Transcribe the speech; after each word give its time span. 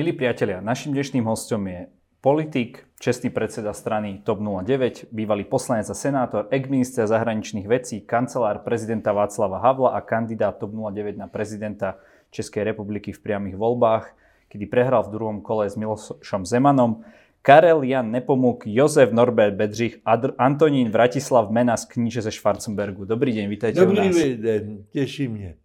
Milí 0.00 0.16
priatelia, 0.16 0.64
našim 0.64 0.96
dnešným 0.96 1.28
hostom 1.28 1.68
je 1.68 1.92
politik, 2.24 2.88
čestný 2.96 3.28
predseda 3.28 3.76
strany 3.76 4.24
TOP 4.24 4.40
09, 4.40 5.12
bývalý 5.12 5.44
poslanec 5.44 5.92
a 5.92 5.92
senátor, 5.92 6.48
ex-minister 6.48 7.04
zahraničných 7.04 7.68
vecí, 7.68 8.00
kancelár 8.08 8.64
prezidenta 8.64 9.12
Václava 9.12 9.60
Havla 9.60 9.92
a 9.92 10.00
kandidát 10.00 10.56
TOP 10.56 10.72
09 10.72 11.20
na 11.20 11.28
prezidenta 11.28 12.00
Českej 12.32 12.72
republiky 12.72 13.12
v 13.12 13.20
priamých 13.20 13.60
voľbách, 13.60 14.16
kedy 14.48 14.72
prehral 14.72 15.04
v 15.04 15.20
druhom 15.20 15.44
kole 15.44 15.68
s 15.68 15.76
Milošom 15.76 16.48
Zemanom. 16.48 17.04
Karel 17.44 17.84
Jan 17.84 18.08
Nepomuk, 18.08 18.64
Jozef 18.64 19.12
Norbert 19.12 19.52
Bedřich, 19.52 20.00
Adr- 20.08 20.32
Antonín 20.40 20.88
Vratislav 20.88 21.52
Mena 21.52 21.76
z 21.76 21.84
kníže 21.84 22.24
ze 22.24 22.32
Schwarzenbergu. 22.32 23.04
Dobrý 23.04 23.36
deň, 23.36 23.46
vítajte 23.52 23.84
Dobrý 23.84 24.00
u 24.00 24.04
nás. 24.08 24.16
den, 24.16 24.64
těší 24.96 25.28
mě. 25.28 25.59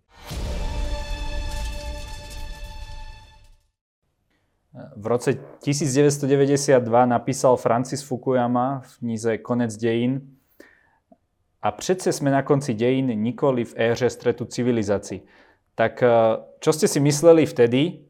V 4.95 5.07
roce 5.07 5.33
1992 5.63 7.05
napísal 7.05 7.55
Francis 7.57 8.01
Fukuyama 8.03 8.81
v 8.83 8.97
knize 8.97 9.37
Konec 9.37 9.77
dejín 9.77 10.21
a 11.61 11.71
přece 11.71 12.11
sme 12.13 12.31
na 12.31 12.43
konci 12.43 12.73
dejín 12.73 13.07
nikoli 13.07 13.65
v 13.65 13.73
éře 13.77 14.09
stretu 14.09 14.45
civilizací. 14.45 15.21
Tak 15.75 16.03
eh, 16.03 16.09
čo 16.59 16.71
ste 16.73 16.87
si 16.87 16.99
mysleli 16.99 17.45
vtedy 17.45 18.05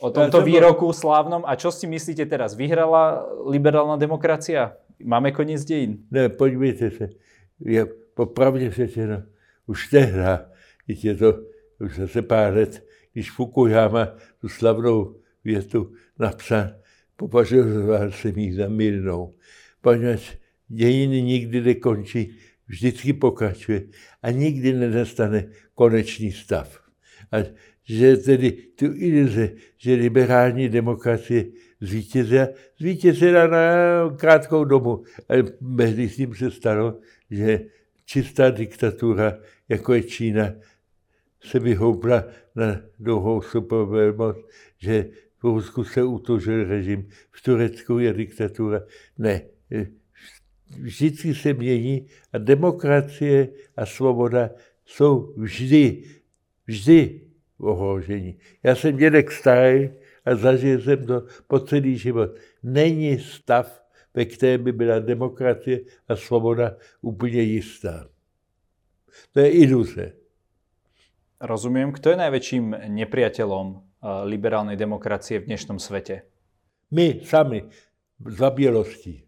o 0.00 0.10
tomto 0.10 0.20
Ja, 0.22 0.30
to 0.30 0.40
bol- 0.42 0.46
výroku 0.50 0.86
slávnom 0.92 1.42
a 1.46 1.54
čo 1.56 1.70
si 1.70 1.86
myslíte 1.86 2.26
teraz? 2.26 2.54
Vyhrala 2.54 3.26
liberálna 3.46 3.96
demokracia? 3.96 4.74
Máme 4.98 5.30
koniec 5.32 5.64
dejín? 5.64 6.02
Ne, 6.10 6.28
podívejte 6.28 6.90
se, 6.90 7.08
je 7.60 7.86
popravdě 8.14 8.70
řečeno, 8.70 9.22
už 9.66 9.88
tehda, 9.88 10.50
když 10.86 11.04
je 11.04 11.14
to 11.14 11.28
už 11.80 11.96
zase 11.96 12.22
pár 12.22 12.54
let, 12.54 12.82
když 13.12 13.30
Fukuyama 13.30 14.08
tu 14.40 14.48
slavnou 14.48 15.14
větu 15.44 15.92
napsal, 16.18 16.70
považoval 17.16 18.10
jsem 18.10 18.38
ji 18.38 18.54
za 18.54 18.68
mírnou, 18.68 19.34
poněvadž 19.80 20.36
dějiny 20.68 21.22
nikdy 21.22 21.60
nekončí, 21.60 22.36
vždycky 22.66 23.12
pokračuje 23.12 23.82
a 24.22 24.30
nikdy 24.30 24.72
nenastane 24.72 25.46
konečný 25.74 26.32
stav. 26.32 26.80
A 27.32 27.36
že 27.88 28.16
tedy 28.16 28.52
tu 28.52 28.86
iluze, 28.94 29.50
že 29.76 29.94
liberální 29.94 30.68
demokracie 30.68 31.44
zvítězila, 31.80 32.48
zvítězila 32.78 33.46
na 33.46 33.62
krátkou 34.16 34.64
dobu. 34.64 35.04
Ale 35.28 35.42
mezi 35.60 36.08
tím 36.08 36.34
se 36.34 36.50
stalo, 36.50 37.00
že 37.30 37.60
čistá 38.04 38.50
diktatura, 38.50 39.38
jako 39.68 39.94
je 39.94 40.02
Čína, 40.02 40.52
se 41.40 41.58
vyhoupla 41.58 42.24
na 42.54 42.80
dlouhou 42.98 43.42
supervelmoc, 43.42 44.36
že 44.78 45.08
v 45.42 45.44
Rusku 45.44 45.84
se 45.84 46.02
utožil 46.02 46.68
režim, 46.68 47.08
v 47.30 47.42
Turecku 47.42 47.98
je 47.98 48.12
diktatura. 48.12 48.80
Ne, 49.18 49.42
vždycky 50.80 51.34
se 51.34 51.54
mění 51.54 52.06
a 52.32 52.38
demokracie 52.38 53.48
a 53.76 53.86
svoboda 53.86 54.50
jsou 54.84 55.34
vždy, 55.36 56.02
vždy 56.66 57.20
ohrožení. 57.58 58.38
Já 58.62 58.74
jsem 58.74 58.96
dědek 58.96 59.32
starý 59.32 59.90
a 60.24 60.34
zažil 60.34 60.80
jsem 60.80 61.06
to 61.06 61.26
po 61.46 61.60
celý 61.60 61.98
život. 61.98 62.30
Není 62.62 63.18
stav, 63.18 63.84
ve 64.14 64.24
kterém 64.24 64.64
by 64.64 64.72
byla 64.72 64.98
demokracie 64.98 65.80
a 66.08 66.16
svoboda 66.16 66.76
úplně 67.00 67.42
jistá. 67.42 68.08
To 69.32 69.40
je 69.40 69.50
iluze. 69.50 70.12
Rozumiem. 71.40 71.94
Kto 71.94 72.10
je 72.10 72.18
najväčším 72.18 72.64
nepriateľom 72.98 73.87
liberálnej 74.02 74.76
demokracie 74.76 75.40
v 75.42 75.46
dnešnom 75.50 75.78
svete? 75.78 76.22
My 76.90 77.20
sami, 77.24 77.62
za 78.18 78.50
bělostí. 78.50 79.22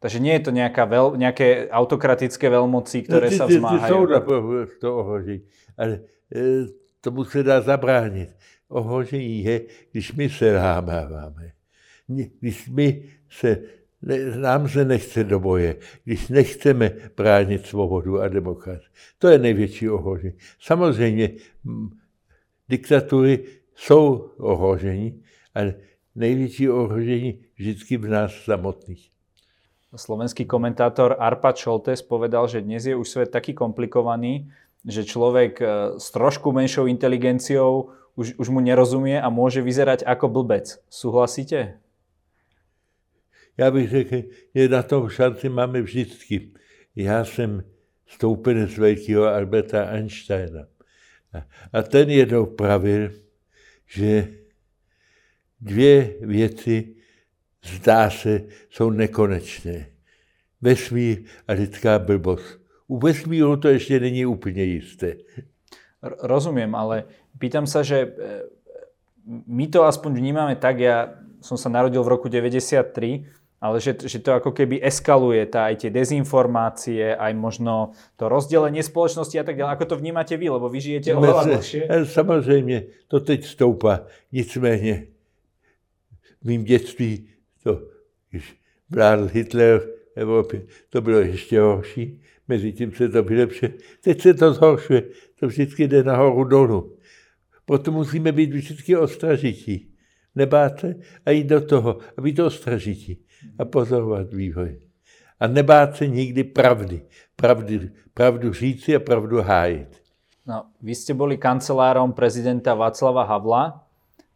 Takže 0.00 0.16
nie 0.20 0.32
je 0.32 0.42
to 0.48 0.52
nejaká 0.56 0.84
veľ, 0.88 1.12
nejaké 1.20 1.68
autokratické 1.68 2.48
veľmoci, 2.48 3.04
ktoré 3.04 3.28
No, 3.28 3.32
ty, 3.32 3.36
sa 3.36 3.44
ty, 3.46 3.60
ty 3.60 3.76
jsou 3.88 4.06
na 4.08 4.20
to 4.80 4.88
ohrožení. 4.98 5.40
Ale 5.76 6.00
e, 6.32 6.66
tomu 7.00 7.24
se 7.24 7.42
dá 7.42 7.60
zabránit. 7.60 8.32
Ohrožení 8.68 9.44
je, 9.44 9.60
když 9.92 10.12
my 10.12 10.28
se 10.28 10.56
lámáváme. 10.56 11.52
Ni- 12.08 12.30
Když 12.40 12.68
my 12.68 13.02
se, 13.30 13.58
ne, 14.02 14.16
nám 14.40 14.68
se 14.68 14.84
nechce 14.84 15.24
do 15.24 15.40
boje, 15.40 15.76
když 16.04 16.28
nechceme 16.28 16.90
bránit 17.16 17.66
svobodu 17.66 18.20
a 18.20 18.28
demokracii. 18.28 18.88
To 19.18 19.28
je 19.28 19.38
největší 19.38 19.88
ohrožení. 19.90 20.34
Samozřejmě 20.60 21.30
mm, 21.64 21.90
diktatury 22.68 23.44
jsou 23.80 24.30
ohrožení, 24.38 25.22
ale 25.54 25.74
největší 26.14 26.68
ohrožení 26.68 27.44
vždycky 27.56 27.96
v 27.96 28.08
nás 28.08 28.32
samotných. 28.44 29.10
Slovenský 29.96 30.44
komentátor 30.46 31.16
Arpad 31.18 31.56
Šoltes 31.56 32.02
povedal, 32.02 32.46
že 32.48 32.60
dnes 32.60 32.86
je 32.86 32.94
už 32.96 33.08
svet 33.08 33.30
taký 33.30 33.54
komplikovaný, 33.54 34.52
že 34.86 35.04
človek 35.04 35.60
eh, 35.60 35.66
s 35.98 36.10
trošku 36.14 36.52
menšou 36.52 36.86
inteligenciou 36.86 37.90
už, 38.14 38.34
už 38.38 38.48
mu 38.48 38.60
nerozumie 38.60 39.16
a 39.20 39.26
môže 39.32 39.62
vyzerať 39.62 40.04
ako 40.06 40.28
blbec. 40.28 40.78
Súhlasíte? 40.90 41.80
Já 43.58 43.70
bych 43.70 43.90
řekl, 43.90 44.22
že 44.54 44.68
na 44.68 44.82
tom 44.82 45.08
šanci 45.08 45.48
máme 45.48 45.82
vždycky. 45.82 46.52
Já 46.96 47.24
jsem 47.24 47.64
stoupenec 48.06 48.78
velkého 48.78 49.24
Alberta 49.26 49.84
Einsteina. 49.84 50.66
A- 51.32 51.44
A 51.72 51.82
ten 51.82 52.10
jednou 52.10 52.46
pravil, 52.46 53.10
že 53.90 54.28
dvě 55.60 56.14
věci 56.20 56.94
zdá 57.62 58.10
se 58.10 58.46
jsou 58.70 58.90
nekonečné. 58.90 59.86
Vesmír 60.62 61.22
a 61.48 61.52
lidská 61.52 61.98
blbost. 61.98 62.60
U 62.86 62.98
vesmíru 62.98 63.56
to 63.56 63.68
ještě 63.68 64.00
není 64.00 64.26
úplně 64.26 64.64
jisté. 64.64 65.14
R- 66.02 66.16
rozumiem, 66.22 66.74
ale 66.74 67.04
pýtam 67.38 67.66
sa, 67.66 67.82
že 67.82 67.98
eh, 68.00 68.42
my 69.46 69.66
to 69.68 69.84
aspoň 69.84 70.16
vnímame 70.16 70.56
tak, 70.56 70.80
ja 70.80 71.12
som 71.40 71.56
sa 71.56 71.68
narodil 71.68 72.04
v 72.04 72.12
roku 72.12 72.28
93, 72.28 73.28
ale 73.60 73.76
že, 73.80 73.92
že 74.08 74.24
to 74.24 74.32
ako 74.32 74.56
keby 74.56 74.80
eskaluje, 74.80 75.44
tá, 75.44 75.68
aj 75.68 75.84
tie 75.84 75.90
dezinformácie, 75.92 77.12
aj 77.12 77.32
možno 77.36 77.92
to 78.16 78.24
rozdelenie 78.24 78.80
spoločnosti 78.80 79.36
a 79.36 79.44
tak 79.44 79.60
ďalej. 79.60 79.72
Ako 79.76 79.84
to 79.84 80.00
vnímate 80.00 80.32
vy, 80.40 80.48
lebo 80.48 80.72
vy 80.72 80.80
žijete 80.80 81.12
oveľa 81.12 81.44
dlhšie? 81.44 81.82
Eh, 81.84 82.04
Samozřejmě, 82.06 82.82
to 83.08 83.20
teď 83.20 83.44
stoupá. 83.44 84.00
Nicméně 84.32 85.06
v 86.40 86.44
mým 86.44 86.64
dětství 86.64 87.28
to, 87.62 87.82
když 88.30 88.56
vládl 88.90 89.28
Hitler 89.32 89.80
v 89.80 90.16
Evropě, 90.16 90.62
to 90.88 91.00
bylo 91.00 91.18
ještě 91.18 91.60
horší. 91.60 92.20
Mezitím 92.48 92.92
se 92.92 93.08
to 93.08 93.22
vylepšuje. 93.22 93.72
Teď 94.00 94.20
se 94.20 94.34
to 94.34 94.52
zhoršuje. 94.52 95.02
To 95.40 95.46
vždycky 95.46 95.88
jde 95.88 96.02
nahoru 96.02 96.44
dolů. 96.44 96.96
Proto 97.64 97.92
musíme 97.92 98.32
být 98.32 98.52
vždycky 98.52 98.96
ostražití. 98.96 99.92
Nebát 100.34 100.80
se 100.80 100.94
a 101.26 101.30
jít 101.30 101.46
do 101.46 101.60
toho 101.60 101.98
a 102.16 102.20
být 102.22 102.38
ostražití 102.38 103.24
a 103.58 103.64
pozorovat 103.64 104.32
vývoj. 104.32 104.80
A 105.40 105.46
nebát 105.46 105.96
se 105.96 106.06
nikdy 106.06 106.44
pravdy. 106.44 107.02
Pravdy 107.36 107.90
pravdu 108.14 108.52
říci 108.52 108.96
a 108.96 109.00
pravdu 109.00 109.42
hájit. 109.42 110.02
No, 110.46 110.72
vy 110.82 110.92
ste 110.96 111.14
boli 111.14 111.40
kancelárom 111.40 112.12
prezidenta 112.12 112.74
Václava 112.74 113.24
Havla 113.24 113.86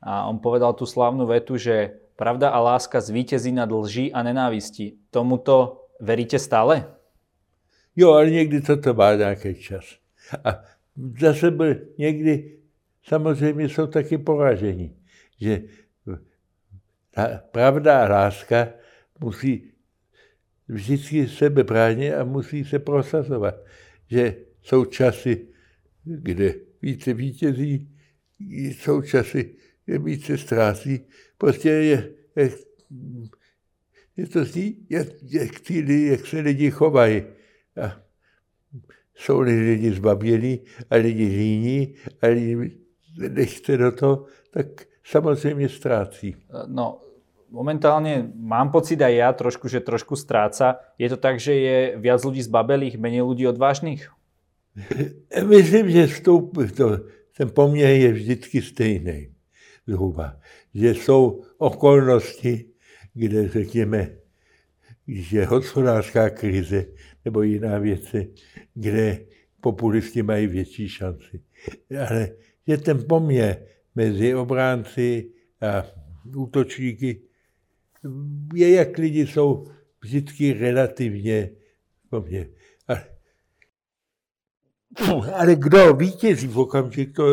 a 0.00 0.24
on 0.28 0.38
povedal 0.38 0.72
tú 0.76 0.86
slávnu 0.86 1.26
vetu, 1.26 1.56
že 1.56 2.00
pravda 2.16 2.48
a 2.48 2.60
láska 2.60 3.00
zvíťazí 3.00 3.52
nad 3.52 3.68
lží 3.68 4.12
a 4.12 4.22
nenávistí. 4.22 5.00
Tomuto 5.10 5.84
veríte 6.00 6.38
stále? 6.38 6.86
Jo, 7.96 8.12
ale 8.12 8.30
někdy 8.30 8.60
to 8.60 8.76
to 8.76 8.94
má 8.94 9.14
nějaký 9.14 9.54
čas. 9.54 9.84
A 10.44 10.64
zase 11.20 11.50
byl, 11.50 11.74
někdy 11.98 12.58
samozřejmě 13.02 13.68
jsou 13.68 13.86
taky 13.86 14.18
poražení, 14.18 14.96
že 15.40 15.62
pravda 17.50 18.04
a 18.04 18.08
láska 18.08 18.68
musí 19.20 19.72
vždycky 20.68 21.28
sebe 21.28 21.64
bránit 21.64 22.14
a 22.14 22.24
musí 22.24 22.64
se 22.64 22.78
prosazovat. 22.78 23.54
Že 24.06 24.36
jsou 24.62 24.84
časy, 24.84 25.48
kde 26.04 26.54
více 26.82 27.14
vítězí, 27.14 27.90
jsou 28.38 29.02
časy, 29.02 29.54
kde 29.84 29.98
více 29.98 30.38
ztrácí. 30.38 31.00
Prostě 31.38 31.68
je, 31.70 32.14
je, 32.36 32.50
je 34.16 34.26
to 34.26 34.44
zní, 34.44 34.86
jak, 34.90 35.08
jak, 35.22 35.70
jak 35.70 36.26
se 36.26 36.40
lidi 36.40 36.70
chovají. 36.70 37.22
A 37.82 38.04
jsou 39.14 39.40
lidi 39.40 39.92
zbabělí 39.92 40.60
a 40.90 40.96
lidi 40.96 41.26
líní 41.26 41.94
a 42.22 42.26
lidi 42.26 42.78
nechce 43.28 43.76
do 43.76 43.92
toho, 43.92 44.26
tak 44.50 44.66
samozřejmě 45.04 45.68
ztrácí. 45.68 46.36
No, 46.66 47.03
momentálne 47.54 48.26
mám 48.34 48.74
pocit 48.74 48.98
aj 48.98 49.14
ja 49.14 49.30
trošku, 49.30 49.70
že 49.70 49.78
trošku 49.78 50.18
stráca. 50.18 50.82
Je 50.98 51.06
to 51.06 51.14
tak, 51.14 51.38
že 51.38 51.54
je 51.54 51.78
viac 52.02 52.18
ľudí 52.26 52.42
zbabelých, 52.42 52.98
menej 52.98 53.22
ľudí 53.22 53.46
odvážnych? 53.46 54.10
Myslím, 55.54 55.90
že 55.90 56.10
vstup, 56.10 56.58
to, 56.74 57.06
ten 57.38 57.50
poměr 57.50 57.90
je 57.90 58.10
vždycky 58.12 58.58
stejný. 58.62 59.30
zhruba. 59.86 60.40
Že 60.74 60.90
jsou 60.94 61.44
okolnosti, 61.58 62.64
kde 63.14 63.48
řekněme, 63.48 64.10
když 65.06 65.32
je 65.32 65.46
hospodářská 65.46 66.30
krize 66.30 66.86
nebo 67.24 67.42
jiná 67.42 67.78
věci, 67.78 68.30
kde 68.74 69.18
populisti 69.60 70.22
mají 70.22 70.46
větší 70.46 70.88
šanci. 70.88 71.40
Ale 72.08 72.30
že 72.66 72.76
ten 72.76 73.04
poměr 73.08 73.66
mezi 73.94 74.34
obránci 74.34 75.30
a 75.60 75.84
útočníky 76.36 77.20
je, 78.54 78.70
jak 78.70 78.98
lidi 78.98 79.26
jsou 79.26 79.66
vždycky 80.00 80.52
relativně 80.52 81.50
poměr. 82.10 82.46
Ale, 82.88 83.02
ale 85.34 85.56
kdo 85.56 85.94
vítězí 85.94 86.46
v 86.46 86.58
okamžik, 86.58 87.16
to 87.16 87.24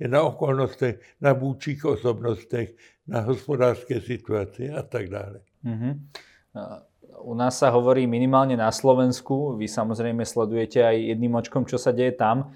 je 0.00 0.08
na 0.08 0.22
okolnostech, 0.22 1.00
na 1.20 1.32
vůčích 1.32 1.84
osobnostech, 1.84 2.74
na 3.06 3.20
hospodářské 3.20 4.00
situaci 4.00 4.70
a 4.70 4.82
tak 4.82 5.08
dále. 5.08 5.40
Mm-hmm. 5.64 5.94
U 7.24 7.34
nás 7.34 7.58
sa 7.58 7.70
hovorí 7.70 8.10
minimálne 8.10 8.58
na 8.58 8.74
Slovensku, 8.74 9.54
vy 9.54 9.70
samozrejme 9.70 10.26
sledujete 10.26 10.82
aj 10.82 10.96
jedným 10.98 11.38
očkom, 11.38 11.62
čo 11.62 11.78
sa 11.78 11.94
deje 11.94 12.12
tam, 12.18 12.52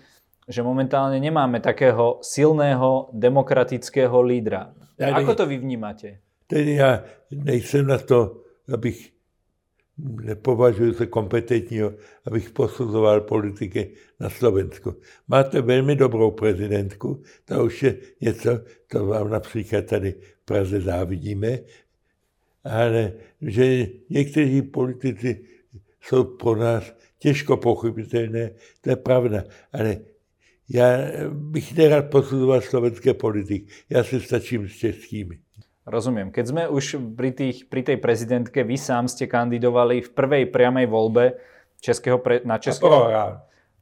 že 0.49 0.67
momentálne 0.67 1.21
nemáme 1.23 1.63
takého 1.63 2.19
silného 2.25 3.09
demokratického 3.15 4.19
lídra. 4.19 4.75
Ako 4.99 5.39
to 5.39 5.47
vy 5.47 5.63
vnímate? 5.63 6.21
Tedy 6.49 6.81
ja 6.81 7.05
nejsem 7.31 7.87
na 7.87 7.99
to, 8.01 8.43
abych 8.73 9.13
nepovažuji 9.99 10.95
se 10.95 11.07
kompetentního, 11.07 11.95
abych 12.25 12.51
posuzoval 12.51 13.21
politiky 13.21 13.95
na 14.21 14.31
Slovensku. 14.31 14.95
Máte 15.29 15.61
velmi 15.61 15.97
dobrou 15.97 16.31
prezidentku, 16.31 17.23
to 17.45 17.65
už 17.65 17.83
je 17.83 17.99
něco, 18.21 18.61
to 18.87 19.07
vám 19.07 19.31
například 19.31 19.87
tady 19.87 20.13
v 20.13 20.45
Praze 20.45 20.81
závidíme, 20.81 21.59
ale 22.65 23.13
že 23.41 23.87
někteří 24.11 24.63
politici 24.63 25.45
jsou 26.01 26.25
pro 26.25 26.57
nás 26.57 26.95
těžko 27.19 27.57
pochopitelné, 27.57 28.51
to 28.81 28.91
je 28.91 28.97
pravda, 28.97 29.45
ale 29.73 30.01
já 30.69 30.99
bych 31.33 31.77
nerad 31.77 32.11
posuzoval 32.11 32.61
slovenské 32.61 33.15
politiky, 33.15 33.67
já 33.91 34.05
se 34.05 34.21
stačím 34.21 34.69
s 34.69 34.77
českými. 34.77 35.39
Rozumiem. 35.89 36.29
Keď 36.29 36.45
sme 36.45 36.63
už 36.69 37.01
pri, 37.17 37.33
tých, 37.33 37.67
pri 37.73 37.81
tej 37.81 37.97
prezidentke, 37.97 38.61
vy 38.61 38.77
sám 38.77 39.09
ste 39.09 39.25
kandidovali 39.25 40.05
v 40.05 40.11
prvej 40.13 40.45
priamej 40.53 40.87
voľbe 40.87 41.41
českého 41.81 42.21
pre, 42.21 42.45
na 42.45 42.61
českého... 42.61 43.09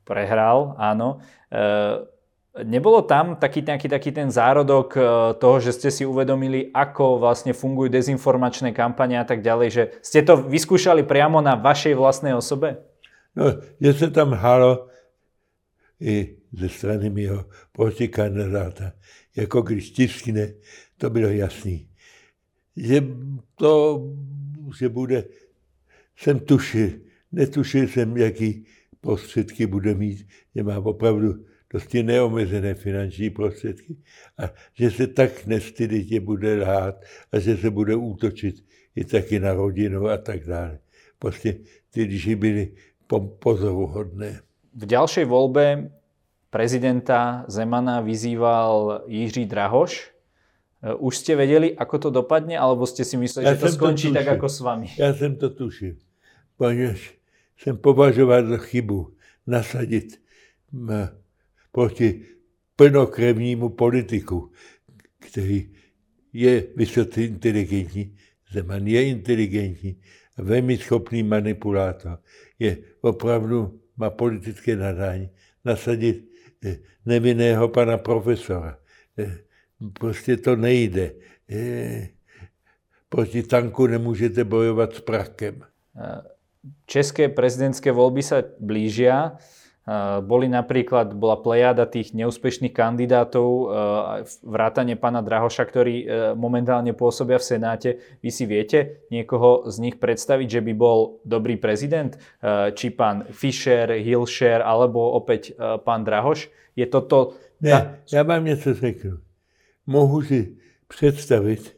Prehral, 0.06 0.78
áno. 0.78 1.18
E, 1.50 2.14
Nebolo 2.56 3.04
tam 3.04 3.36
taký 3.36 3.60
nejaký 3.60 3.84
taký 3.84 4.10
ten 4.16 4.32
zárodok 4.32 4.96
e, 4.96 5.00
toho, 5.36 5.60
že 5.60 5.76
ste 5.76 5.92
si 5.92 6.08
uvedomili, 6.08 6.72
ako 6.72 7.20
vlastne 7.20 7.52
fungujú 7.52 7.92
dezinformačné 7.92 8.72
kampane 8.72 9.20
a 9.20 9.28
tak 9.28 9.44
ďalej, 9.44 9.68
že 9.68 9.82
ste 10.00 10.24
to 10.24 10.40
vyskúšali 10.40 11.04
priamo 11.04 11.44
na 11.44 11.52
vašej 11.52 11.92
vlastnej 11.92 12.32
osobe? 12.32 12.80
No, 13.36 13.60
že 13.76 13.92
se 13.92 14.08
tam 14.08 14.32
halo 14.32 14.88
i 16.00 16.40
ze 16.52 16.68
strany 16.68 17.12
mého 17.12 17.44
protikandidáta, 17.72 18.96
jako 19.36 19.62
když 19.62 19.90
tiskne, 19.90 20.56
to 20.96 21.10
bylo 21.10 21.28
jasný. 21.28 21.88
Že 22.76 23.02
to, 23.54 24.02
že 24.78 24.88
bude, 24.88 25.24
jsem 26.16 26.38
tušil, 26.40 26.90
netušil 27.32 27.88
jsem, 27.88 28.16
jaký 28.16 28.64
prostředky 29.00 29.66
bude 29.66 29.94
mít, 29.94 30.26
že 30.54 30.62
má 30.62 30.78
opravdu 30.78 31.44
prostě 31.68 32.02
neomezené 32.02 32.74
finanční 32.74 33.30
prostředky 33.30 33.96
a 34.38 34.50
že 34.74 34.90
se 34.90 35.06
tak 35.06 35.46
nestyditě 35.46 36.20
bude 36.20 36.54
lhát 36.54 37.04
a 37.32 37.38
že 37.38 37.56
se 37.56 37.70
bude 37.70 37.96
útočit 37.96 38.64
i 38.96 39.04
taky 39.04 39.40
na 39.40 39.52
rodinu 39.52 40.08
a 40.08 40.16
tak 40.16 40.44
dále. 40.44 40.78
Prostě 41.18 41.56
ty 41.90 42.02
lži 42.04 42.34
byly 42.34 42.72
pozoruhodné. 43.38 44.40
V 44.76 44.84
ďalšej 44.84 45.24
voľbe 45.24 45.88
prezidenta 46.52 47.48
Zemana 47.48 48.04
vyzýval 48.04 49.08
Jiří 49.08 49.48
Drahoš. 49.48 50.15
Už 50.94 51.18
ste 51.18 51.34
vedeli, 51.34 51.74
ako 51.74 51.98
to 51.98 52.08
dopadne, 52.14 52.54
alebo 52.54 52.86
ste 52.86 53.02
si 53.02 53.18
mysleli, 53.18 53.42
ja 53.42 53.58
že 53.58 53.66
to 53.66 53.74
skončí 53.74 54.14
to 54.14 54.22
tak, 54.22 54.38
ako 54.38 54.46
s 54.48 54.60
vami? 54.60 54.88
Já 54.98 55.14
jsem 55.14 55.36
to 55.36 55.50
tušil, 55.50 55.94
poněž 56.56 57.18
jsem 57.58 57.76
považoval 57.76 58.46
za 58.46 58.56
chybu 58.56 59.14
nasadit 59.46 60.20
proti 61.72 62.22
plnokrevnímu 62.76 63.68
politiku, 63.68 64.52
který 65.18 65.70
je 66.32 66.64
vysoce 66.76 67.24
inteligentní. 67.24 68.16
Zeman 68.52 68.86
je 68.86 69.08
inteligentní 69.08 70.00
a 70.36 70.42
velmi 70.42 70.76
schopný 70.76 71.22
manipulátor. 71.22 72.18
Je 72.58 72.76
opravdu, 73.00 73.80
má 73.96 74.10
politické 74.10 74.76
nadání. 74.76 75.30
Nasadit 75.64 76.30
eh, 76.64 76.78
nevinného 77.06 77.68
pana 77.68 77.98
profesora. 77.98 78.78
Eh, 79.82 79.90
prostě 80.00 80.36
to 80.36 80.56
nejde. 80.56 81.12
Eh, 81.50 82.08
proti 83.08 83.42
tanku 83.42 83.86
nemůžete 83.86 84.44
bojovat 84.44 84.94
s 84.94 85.00
prakem. 85.00 85.62
České 86.86 87.28
prezidentské 87.28 87.92
voľby 87.92 88.22
sa 88.22 88.42
blížia. 88.42 89.38
Boli 90.26 90.50
napríklad, 90.50 91.14
bola 91.14 91.38
plejada 91.38 91.86
tých 91.86 92.10
neúspešných 92.10 92.74
kandidátov, 92.74 93.70
vrátane 94.42 94.98
pána 94.98 95.22
Drahoša, 95.22 95.62
ktorí 95.62 95.94
e, 96.02 96.06
momentálne 96.34 96.90
pôsobia 96.90 97.38
v 97.38 97.46
Senáte. 97.46 97.90
Vy 98.18 98.30
si 98.34 98.50
viete 98.50 99.06
niekoho 99.14 99.70
z 99.70 99.78
nich 99.78 99.96
predstaviť, 100.02 100.58
že 100.58 100.60
by 100.66 100.72
bol 100.74 101.22
dobrý 101.22 101.54
prezident? 101.54 102.18
Či 102.74 102.98
pán 102.98 103.30
Fischer, 103.30 103.94
Hilšer, 103.94 104.58
alebo 104.58 105.14
opäť 105.14 105.54
e, 105.54 105.78
pán 105.78 106.02
Drahoš? 106.02 106.50
Je 106.74 106.90
toto... 106.90 107.38
Ne, 107.62 107.70
ta... 107.70 107.94
já 108.10 108.22
vám 108.26 108.44
něco 108.44 108.74
řeknu. 108.74 109.25
Mohu 109.86 110.22
si 110.22 110.56
představit, 110.88 111.76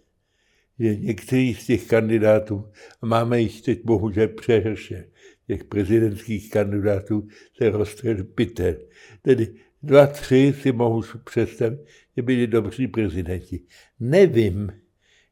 že 0.79 0.97
některý 0.97 1.55
z 1.55 1.67
těch 1.67 1.87
kandidátů, 1.87 2.65
a 3.03 3.07
máme 3.07 3.41
jich 3.41 3.63
teď 3.63 3.85
bohužel 3.85 4.29
přehrše, 4.29 5.09
těch 5.47 5.65
prezidentských 5.65 6.51
kandidátů 6.51 7.29
se 7.57 7.71
rozstřelil 7.71 8.25
Peter. 8.25 8.79
Tedy 9.23 9.55
dva, 9.83 10.07
tři 10.07 10.55
si 10.61 10.73
mohu 10.73 11.03
představit, 11.25 11.79
že 12.17 12.23
byli 12.23 12.47
dobří 12.47 12.87
prezidenti. 12.87 13.61
Nevím, 14.01 14.73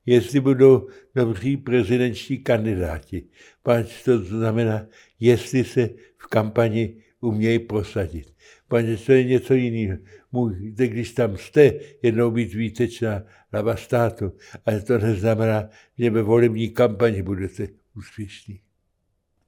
jestli 0.06 0.40
budou 0.40 0.88
dobří 1.14 1.56
prezidentští 1.56 2.38
kandidáti. 2.38 3.28
Páč 3.62 4.02
to 4.04 4.18
znamená, 4.18 4.87
jestli 5.21 5.64
se 5.64 5.90
v 6.18 6.26
kampani 6.26 7.02
umějí 7.21 7.59
prosadit. 7.59 8.36
Páč 8.68 9.06
to 9.06 9.12
je 9.12 9.25
něco 9.25 9.54
jiného. 9.54 9.99
Můžete, 10.32 10.88
když 10.88 11.12
tam 11.12 11.37
jste, 11.37 11.73
jednou 12.02 12.30
být 12.30 12.54
výtečná 12.54 13.23
hlava 13.52 13.76
státu, 13.76 14.32
ale 14.66 14.80
to 14.80 14.99
neznamená, 14.99 15.68
že 15.99 16.11
ve 16.11 16.23
volební 16.23 16.68
kampani 16.70 17.23
budete 17.23 17.68
úspěšní. 17.96 18.61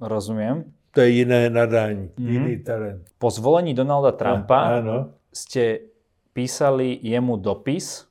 Rozumiem. 0.01 0.65
To 0.95 1.01
je 1.01 1.09
jiné 1.09 1.51
nadání, 1.51 2.11
mm. 2.17 2.29
jiný 2.29 2.63
talent. 2.63 3.03
Po 3.19 3.31
zvolení 3.31 3.75
Donalda 3.75 4.13
Trumpa 4.13 4.59
a, 4.59 5.09
ste 5.35 5.79
písali 6.33 6.99
jemu 7.03 7.37
dopis 7.37 8.07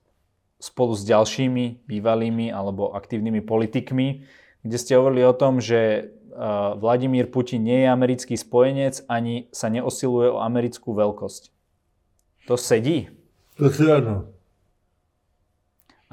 spolu 0.60 0.96
s 0.96 1.04
ďalšími 1.06 1.88
bývalými 1.88 2.54
alebo 2.54 2.96
aktívnymi 2.96 3.42
politikmi, 3.42 4.24
kde 4.68 4.78
ste 4.78 5.00
hovorili 5.00 5.24
o 5.24 5.34
tom, 5.34 5.64
že 5.64 6.12
Vladimír 6.78 7.34
Putin 7.34 7.66
nie 7.66 7.82
je 7.82 7.90
americký 7.90 8.38
spojenec 8.38 9.02
ani 9.10 9.50
sa 9.50 9.74
neosiluje 9.74 10.30
o 10.30 10.38
americkú 10.38 10.94
veľkosť. 10.94 11.50
To 12.46 12.54
sedí? 12.54 13.10
To 13.58 13.74
si 13.74 13.90
áno. 13.90 14.30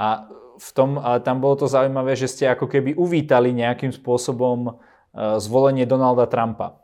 A 0.00 0.32
v 0.56 0.70
tom, 0.72 0.96
ale 0.96 1.20
tam 1.20 1.44
bolo 1.44 1.60
to 1.60 1.66
zaujímavé, 1.68 2.16
že 2.16 2.30
ste 2.30 2.48
ako 2.48 2.72
keby 2.72 2.96
uvítali 2.96 3.52
nejakým 3.52 3.92
spôsobom 3.92 4.80
Eh, 5.14 5.40
zvolenie 5.40 5.86
Donalda 5.86 6.26
Trumpa? 6.26 6.80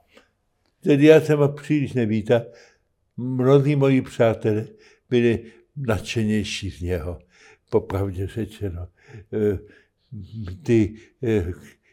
Tedy 0.83 1.07
já 1.07 1.21
jsem 1.21 1.39
ho 1.39 1.49
příliš 1.49 1.93
nevítal. 1.93 2.43
Mnozí 3.17 3.77
moji 3.77 4.03
přátelé 4.03 4.67
byli 5.11 5.45
nadšenější 5.77 6.71
z 6.71 6.83
něho, 6.83 7.19
popravdě 7.71 8.27
řečeno. 8.27 8.89
Eh, 10.13 10.55
ty, 10.63 10.95
eh, 11.23 11.53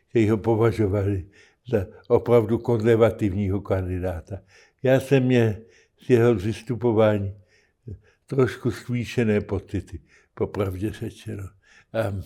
kteří 0.10 0.30
ho 0.30 0.38
považovali 0.38 1.26
za 1.72 1.86
opravdu 2.08 2.58
konzervativního 2.58 3.62
kandidáta. 3.62 4.42
Já 4.84 5.00
jsem 5.00 5.24
měl 5.24 5.54
z 6.06 6.10
jeho 6.10 6.36
vystupování 6.36 7.36
trošku 8.26 8.72
smíšené 8.72 9.42
pocity, 9.42 10.00
popravdě 10.34 10.92
řečeno. 10.92 11.44
A 11.94 12.22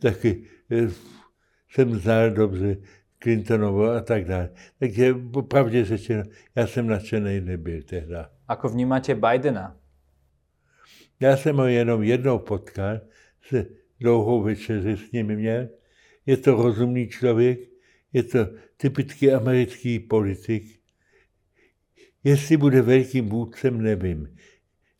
taky 0.00 0.44
jsem 1.70 1.94
znal 2.00 2.30
dobře 2.30 2.76
Clintonovo 3.22 3.90
a 3.90 4.00
tak 4.00 4.24
dále. 4.24 4.50
Takže 4.78 5.14
popravdě 5.14 5.84
řečeno, 5.84 6.22
já 6.54 6.66
jsem 6.66 6.86
nadšený 6.86 7.40
nebyl 7.40 7.82
tehdy. 7.82 8.14
Ako 8.48 8.68
vnímáte 8.68 9.14
Bidena? 9.14 9.76
Já 11.20 11.36
jsem 11.36 11.56
ho 11.56 11.66
jenom 11.66 12.02
jednou 12.02 12.38
potkal 12.38 13.00
se 13.48 13.66
dlouhou 14.02 14.42
večeři 14.42 14.96
s 14.96 15.12
ním 15.12 15.26
měl. 15.26 15.68
Je 16.26 16.36
to 16.36 16.62
rozumný 16.62 17.08
člověk, 17.08 17.60
je 18.12 18.22
to 18.22 18.38
typický 18.76 19.32
americký 19.32 19.98
politik. 19.98 20.80
Jestli 22.24 22.56
bude 22.56 22.82
velkým 22.82 23.28
vůdcem, 23.28 23.82
nevím. 23.82 24.36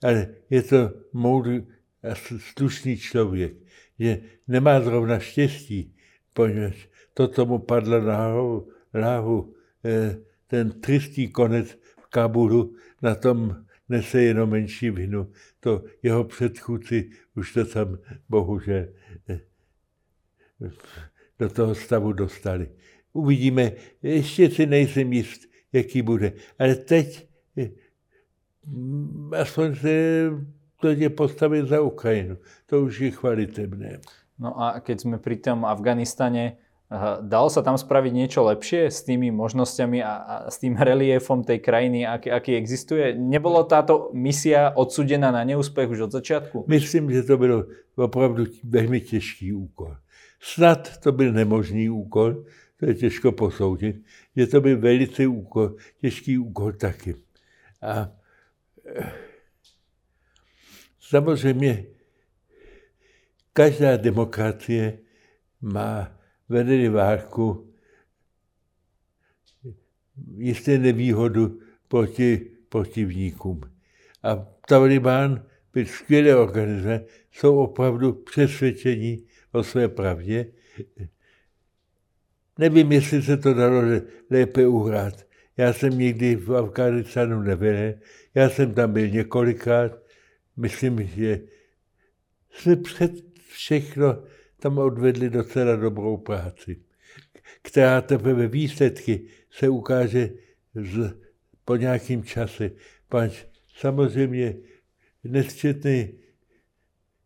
Ale 0.03 0.35
je 0.51 0.63
to 0.63 0.91
moudrý 1.13 1.63
a 2.03 2.15
slušný 2.39 2.97
člověk, 2.97 3.53
že 3.99 4.21
nemá 4.49 4.81
zrovna 4.81 5.19
štěstí, 5.19 5.95
poněvadž 6.35 6.87
to 7.15 7.29
tomu 7.29 7.59
padlo 7.59 8.01
na 8.01 8.17
hlavu, 8.17 8.69
hlavu 8.93 9.55
eh, 9.85 10.17
ten 10.47 10.81
tristý 10.81 11.29
konec 11.29 11.79
v 12.03 12.07
Kabulu, 12.07 12.75
na 13.03 13.15
tom 13.15 13.65
nese 13.89 14.23
jenom 14.23 14.51
menší 14.51 14.91
vinu. 14.91 15.31
To 15.63 15.85
jeho 16.03 16.25
předchůdci 16.25 17.11
už 17.37 17.53
to 17.53 17.65
tam 17.65 17.99
bohužel 18.29 18.87
eh, 19.29 19.41
do 21.39 21.49
toho 21.49 21.75
stavu 21.75 22.13
dostali. 22.13 22.69
Uvidíme, 23.13 23.73
ještě 24.03 24.51
si 24.51 24.67
nejsem 24.67 25.13
jist, 25.13 25.41
jaký 25.73 26.03
bude. 26.03 26.33
Ale 26.59 26.75
teď 26.75 27.29
eh, 27.59 27.71
aspoň 29.37 29.75
se 29.75 30.31
to 30.83 30.89
je 30.89 31.11
postavit 31.11 31.67
za 31.69 31.81
Ukrajinu. 31.81 32.37
To 32.67 32.83
už 32.83 33.01
je 33.01 33.11
chvalitebné. 33.11 34.03
No 34.39 34.59
a 34.59 34.83
keď 34.83 35.07
sme 35.07 35.17
pri 35.23 35.39
tom 35.39 35.63
Afganistane, 35.63 36.59
Dalo 37.25 37.49
sa 37.49 37.65
tam 37.65 37.81
spraviť 37.81 38.13
niečo 38.13 38.45
lepšie 38.45 38.93
s 38.93 39.01
tými 39.09 39.33
možnosťami 39.33 40.05
a, 40.05 40.13
a 40.13 40.35
s 40.53 40.61
tým 40.61 40.77
reliefom 40.77 41.41
tej 41.41 41.65
krajiny, 41.65 42.05
aký, 42.05 42.29
aký 42.29 42.53
existuje? 42.53 43.17
Nebolo 43.17 43.65
táto 43.65 44.13
misia 44.13 44.77
odsudená 44.77 45.33
na 45.33 45.41
neúspech 45.41 45.89
už 45.89 46.13
od 46.13 46.13
začiatku? 46.13 46.57
Myslím, 46.69 47.09
že 47.09 47.25
to 47.25 47.41
bylo 47.41 47.65
opravdu 47.97 48.45
velmi 48.65 49.01
těžký 49.01 49.53
úkol. 49.53 49.97
Snad 50.41 50.99
to 51.01 51.13
byl 51.13 51.33
nemožný 51.33 51.89
úkol, 51.89 52.45
to 52.77 52.87
je 52.87 52.95
těžko 52.95 53.33
posoudit, 53.33 53.97
že 54.37 54.47
to 54.47 54.61
byl 54.61 54.79
velice 54.79 55.27
úkol, 55.27 55.77
těžký 56.01 56.39
úkol 56.39 56.73
taky. 56.73 57.15
A 57.83 58.13
eh, 58.85 59.13
samozřejmě 61.01 61.85
každá 63.53 63.97
demokracie 63.97 64.99
má 65.61 66.22
vedeli 66.53 66.89
válku 66.89 67.73
jisté 70.37 70.79
nevýhodu 70.79 71.61
proti 71.89 72.51
protivníkům. 72.69 73.61
A 74.23 74.37
Taliban 74.69 75.47
byl 75.73 75.87
skvělé 75.87 76.37
organizace, 76.37 77.05
jsou 77.33 77.59
opravdu 77.59 78.13
přesvědčení 78.13 79.27
o 79.53 79.63
své 79.63 79.89
pravdě. 79.89 80.53
Nevím, 82.59 82.93
jestli 82.93 83.23
se 83.23 83.37
to 83.37 83.55
dalo 83.55 83.83
lépe 84.31 84.67
uhrát. 84.67 85.27
Já 85.57 85.73
jsem 85.73 85.99
nikdy 85.99 86.37
v 86.37 86.57
Afganistánu 86.57 87.43
nebyl, 87.43 87.95
já 88.35 88.49
jsem 88.51 88.75
tam 88.75 88.93
byl 88.93 89.09
několikrát. 89.09 89.93
Myslím, 90.57 91.07
že 91.07 91.41
jsme 92.51 92.77
před 92.77 93.13
všechno 93.49 94.25
tam 94.63 94.79
odvedli 94.79 95.31
docela 95.31 95.77
dobrou 95.77 96.17
práci, 96.17 96.81
která 97.63 98.01
teprve 98.01 98.49
výsledky 98.49 99.27
se 99.51 99.69
ukáže 99.69 100.31
z, 100.75 101.15
po 101.65 101.77
nějakým 101.77 102.23
čase. 102.25 102.71
Pač 103.09 103.45
samozřejmě 103.77 104.57
nesčetné 105.25 106.09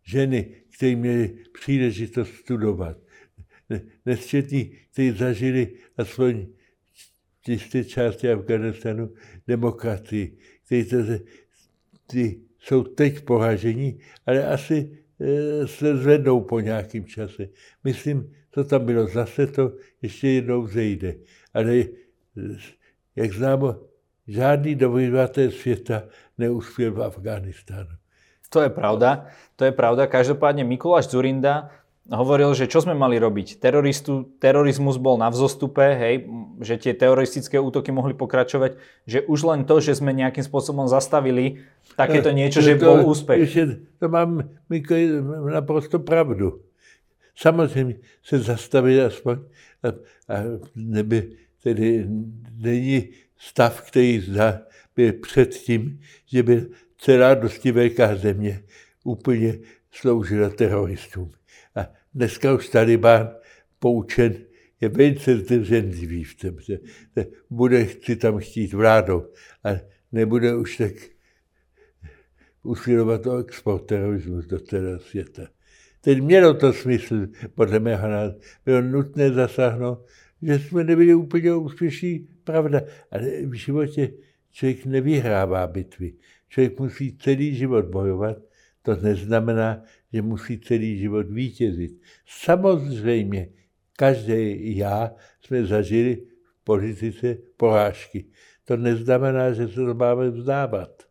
ženy, 0.03 0.65
které 0.77 0.97
měly 0.97 1.39
příležitost 1.53 2.35
studovat, 2.35 2.97
nesčetní, 4.07 4.65
kteří 4.93 5.11
zažili 5.11 5.73
aspoň 5.97 6.47
v 7.45 7.49
jisté 7.49 7.85
části 7.85 8.33
Afganistanu 8.33 9.13
demokracii, 9.47 10.39
kteří 10.65 11.21
ty 12.07 12.41
jsou 12.59 12.83
teď 12.83 13.21
poražení, 13.25 14.01
ale 14.27 14.47
asi 14.47 15.06
se 15.67 15.97
zvednou 15.97 16.41
po 16.41 16.61
nějakém 16.61 17.05
čase. 17.05 17.49
Myslím, 17.85 18.33
to 18.51 18.65
tam 18.65 18.87
bylo 18.87 19.07
zase 19.07 19.47
to, 19.47 19.73
ještě 20.03 20.29
jednou 20.29 20.67
zejde. 20.67 21.15
Ale 21.55 21.75
eh, 21.75 21.89
jak 23.17 23.33
známo, 23.33 23.77
žádný 24.27 24.75
dobyvatel 24.75 25.51
světa 25.51 26.03
neuspěl 26.39 26.93
v 26.93 27.03
Afganistánu. 27.03 27.91
To 28.51 28.61
je 28.61 28.71
pravda, 28.71 29.27
to 29.57 29.65
je 29.65 29.73
pravda. 29.73 30.07
Každopádne 30.07 30.65
Mikuláš 30.65 31.07
Zurinda 31.07 31.71
hovoril, 32.11 32.55
že 32.55 32.71
čo 32.71 32.79
sme 32.85 32.95
mali 32.95 33.19
robiť? 33.19 33.59
Teroristu, 33.59 34.31
terorizmus 34.39 34.99
bol 35.03 35.19
na 35.19 35.27
vzostupe, 35.27 35.83
hej, 35.83 36.31
že 36.63 36.79
tie 36.79 36.93
teroristické 36.95 37.59
útoky 37.59 37.91
mohli 37.91 38.15
pokračovať, 38.15 38.79
že 39.07 39.27
už 39.27 39.41
len 39.43 39.61
to, 39.67 39.83
že 39.83 39.99
sme 39.99 40.15
nejakým 40.15 40.47
spôsobom 40.47 40.87
zastavili 40.87 41.67
takéto 41.99 42.31
eh, 42.31 42.37
niečo, 42.39 42.63
že 42.63 42.79
to, 42.79 42.87
bol 42.87 43.11
úspech. 43.11 43.39
Ještě, 43.41 43.63
to 43.99 44.09
mám 44.09 44.49
naprosto 45.51 45.99
pravdu. 45.99 46.63
Samozřejmě 47.37 47.95
se 48.23 48.39
zastavit 48.39 49.01
aspoň 49.01 49.39
a, 49.83 49.89
a 50.35 50.37
neby, 50.77 51.37
tedy 51.63 52.07
není 52.57 53.09
stav, 53.37 53.83
který 53.83 54.21
zdá, 54.21 54.61
byl 54.97 55.13
předtím, 55.13 56.01
že 56.27 56.43
by 56.43 56.67
celá 56.99 57.35
dosti 57.35 57.73
velká 57.73 58.17
země 58.17 58.63
úplně 59.05 59.59
sloužila 59.93 60.49
teroristům. 60.49 61.31
Dneska 62.17 62.55
už 62.55 62.69
Taliban 62.69 63.29
poučen 63.79 64.35
je 64.81 64.89
velice 64.89 65.37
zdrženlivý 65.37 66.25
v 66.25 66.35
tom, 66.35 66.61
že 66.61 66.79
bude 67.51 67.89
si 68.03 68.17
tam 68.17 68.39
chtít 68.39 68.73
vládou 68.73 69.33
a 69.65 69.71
nebude 70.13 70.57
už 70.57 70.77
tak 70.77 70.93
usilovat 72.63 73.27
o 73.27 73.39
export 73.39 73.87
terorismu 73.87 74.43
do 74.43 74.61
celého 74.61 74.99
světa. 74.99 75.43
Teď 76.01 76.21
mělo 76.21 76.55
to 76.55 76.73
smysl, 76.73 77.27
podle 77.55 77.81
mého 77.81 78.09
názoru, 78.09 78.41
bylo 78.65 78.83
nutné 78.83 79.33
zasáhnout, 79.33 80.07
že 80.43 80.59
jsme 80.59 80.85
nebyli 80.85 81.15
úplně 81.15 81.55
úspěšní, 81.55 82.29
pravda, 82.45 82.81
ale 83.11 83.47
v 83.47 83.53
životě 83.53 84.13
člověk 84.51 84.87
nevyhrává 84.87 85.67
bitvy. 85.67 86.13
Člověk 86.49 86.81
musí 86.81 87.19
celý 87.19 87.55
život 87.55 87.85
bojovat, 87.85 88.37
to 88.87 88.97
neznamená, 89.03 89.83
že 90.13 90.23
musí 90.23 90.61
celý 90.63 90.99
život 90.99 91.27
vítězit. 91.31 91.99
Samozřejmě, 92.27 93.49
každý 93.99 94.77
já 94.79 95.11
jsme 95.43 95.67
zažili 95.67 96.17
v 96.17 96.65
politice 96.65 97.37
porážky. 97.57 98.31
To 98.65 98.77
neznamená, 98.77 99.53
že 99.53 99.69
se 99.69 99.75
to 99.75 99.95
máme 99.95 100.31
vzdávat. 100.31 101.06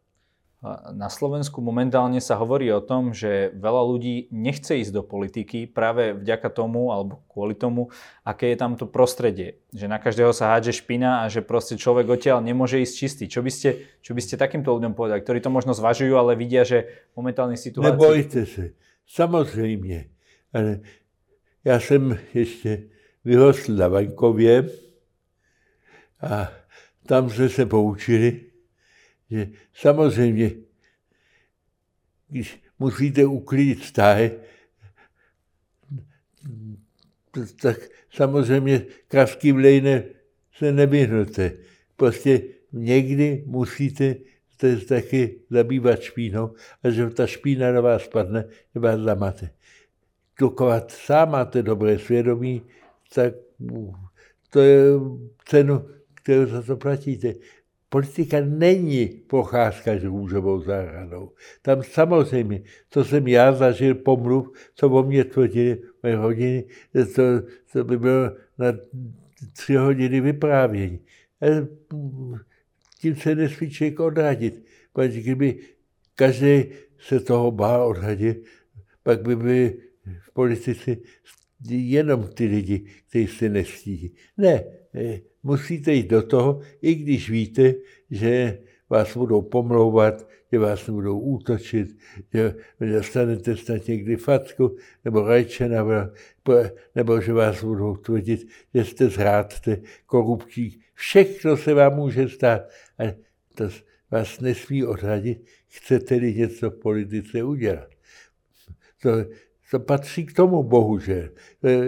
Na 0.97 1.13
Slovensku 1.13 1.61
momentálne 1.61 2.17
sa 2.17 2.41
hovorí 2.41 2.73
o 2.73 2.81
tom, 2.81 3.13
že 3.13 3.53
veľa 3.53 3.85
ľudí 3.85 4.33
nechce 4.33 4.81
ísť 4.81 4.97
do 4.97 5.03
politiky 5.05 5.69
práve 5.69 6.17
vďaka 6.17 6.49
tomu 6.49 6.89
alebo 6.89 7.21
kvôli 7.29 7.53
tomu, 7.53 7.93
aké 8.25 8.49
je 8.49 8.57
tam 8.57 8.73
to 8.73 8.89
prostredie. 8.89 9.61
Že 9.69 9.85
na 9.85 10.01
každého 10.01 10.33
sa 10.33 10.57
hádže 10.57 10.81
špina 10.81 11.21
a 11.21 11.29
že 11.29 11.45
proste 11.45 11.77
človek 11.77 12.09
odtiaľ 12.09 12.41
nemôže 12.41 12.81
ísť 12.81 12.93
čistý. 12.97 13.23
Čo 13.29 13.45
by 13.45 13.51
ste, 13.53 13.69
čo 14.01 14.17
by 14.17 14.21
ste 14.25 14.41
takýmto 14.41 14.73
ľuďom 14.73 14.97
povedali, 14.97 15.21
ktorí 15.21 15.37
to 15.37 15.53
možno 15.53 15.77
zvažujú, 15.77 16.17
ale 16.17 16.33
vidia, 16.33 16.65
že 16.65 16.89
momentálne 17.13 17.61
situácii... 17.61 17.91
Nebojte 17.91 18.45
se, 18.45 18.73
samozřejmě. 19.05 20.05
Ale 20.53 20.79
já 21.65 21.79
jsem 21.79 22.17
ještě 22.33 22.83
vyrostl 23.25 23.75
na 23.75 23.87
venkově 23.87 24.69
a 26.21 26.49
tam 27.05 27.29
jsme 27.29 27.49
se 27.49 27.65
poučili, 27.65 28.44
že 29.35 29.47
samozřejmě, 29.73 30.51
když 32.27 32.61
musíte 32.79 33.25
uklidit 33.25 33.79
vztahy, 33.79 34.31
tak 37.61 37.77
samozřejmě 38.09 38.85
kravský 39.07 39.51
vlejne 39.51 40.03
se 40.57 40.71
nevyhnete. 40.71 41.51
Prostě 41.95 42.41
někdy 42.71 43.43
musíte 43.45 44.15
se 44.59 44.85
taky 44.85 45.39
zabývat 45.49 46.01
špínou 46.01 46.55
a 46.83 46.89
že 46.89 47.09
ta 47.09 47.27
špína 47.27 47.71
na 47.71 47.81
vás 47.81 48.07
padne, 48.07 48.45
že 48.73 48.79
vás 48.79 48.99
zamate. 48.99 49.49
Dokud 50.39 50.91
sám 50.91 51.31
máte 51.31 51.63
dobré 51.63 51.99
svědomí, 51.99 52.61
tak 53.13 53.33
to 54.49 54.59
je 54.59 54.83
cenu, 55.45 55.89
kterou 56.13 56.45
za 56.45 56.61
to 56.61 56.77
platíte. 56.77 57.33
Politika 57.95 58.37
není 58.41 59.07
pocházka 59.07 59.91
s 59.99 60.03
růžovou 60.03 60.61
zahradou. 60.61 61.31
Tam 61.61 61.83
samozřejmě, 61.83 62.63
co 62.89 63.05
jsem 63.05 63.27
já 63.27 63.53
zažil 63.53 63.95
pomluv, 63.95 64.51
co 64.75 64.89
o 64.89 65.03
mě 65.03 65.23
tvrdili 65.23 65.81
moje 66.03 66.17
hodiny, 66.17 66.65
to, 67.15 67.23
to 67.71 67.83
by 67.83 67.97
bylo 67.97 68.31
na 68.57 68.67
tři 69.53 69.75
hodiny 69.75 70.21
vyprávění. 70.21 70.99
A 71.41 71.45
tím 72.99 73.15
se 73.15 73.35
nesmí 73.35 73.69
člověk 73.69 73.99
odradit. 73.99 74.65
Protože 74.93 75.21
kdyby 75.21 75.59
každý 76.15 76.63
se 76.99 77.19
toho 77.19 77.51
bál 77.51 77.87
odradit, 77.87 78.45
pak 79.03 79.21
by 79.21 79.35
byly 79.35 79.77
v 80.19 80.33
politice 80.33 80.97
jenom 81.69 82.27
ty 82.27 82.45
lidi, 82.45 82.85
kteří 83.09 83.27
se 83.27 83.49
nestíhí. 83.49 84.15
Ne, 84.37 84.63
eh, 84.95 85.19
musíte 85.45 85.93
jít 85.93 86.07
do 86.07 86.23
toho, 86.23 86.59
i 86.81 86.95
když 86.95 87.29
víte, 87.29 87.73
že 88.11 88.59
vás 88.89 89.17
budou 89.17 89.41
pomlouvat, 89.41 90.27
že 90.51 90.59
vás 90.59 90.89
budou 90.89 91.19
útočit, 91.19 91.97
že 92.33 92.55
dostanete 92.79 93.57
snad 93.57 93.87
někdy 93.87 94.15
facku 94.15 94.75
nebo 95.05 95.27
rajče, 95.27 95.69
nebo, 96.95 97.21
že 97.21 97.33
vás 97.33 97.63
budou 97.63 97.95
tvrdit, 97.95 98.47
že 98.73 98.85
jste 98.85 99.09
zhrádce, 99.09 99.81
korupčí. 100.05 100.81
Všechno 100.93 101.57
se 101.57 101.73
vám 101.73 101.95
může 101.95 102.29
stát. 102.29 102.61
A 102.99 103.15
to 103.55 103.69
vás 104.11 104.39
nesmí 104.39 104.83
odradit, 104.83 105.45
chcete-li 105.67 106.33
něco 106.33 106.69
v 106.69 106.79
politice 106.79 107.43
udělat. 107.43 107.89
To, 109.01 109.09
to 109.71 109.79
patří 109.79 110.25
k 110.25 110.33
tomu, 110.33 110.63
bohužel. 110.63 111.29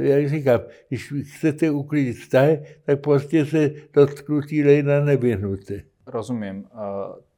Jak 0.01 0.29
říkám, 0.29 0.61
když 0.87 1.13
chcete 1.23 1.71
uklidit 1.71 2.17
vztahy, 2.17 2.61
tak 2.85 3.01
prostě 3.01 3.45
se 3.45 3.71
dotknutí 3.93 4.63
lejna 4.63 5.05
nevyhnute. 5.05 5.83
Rozumiem. 6.07 6.65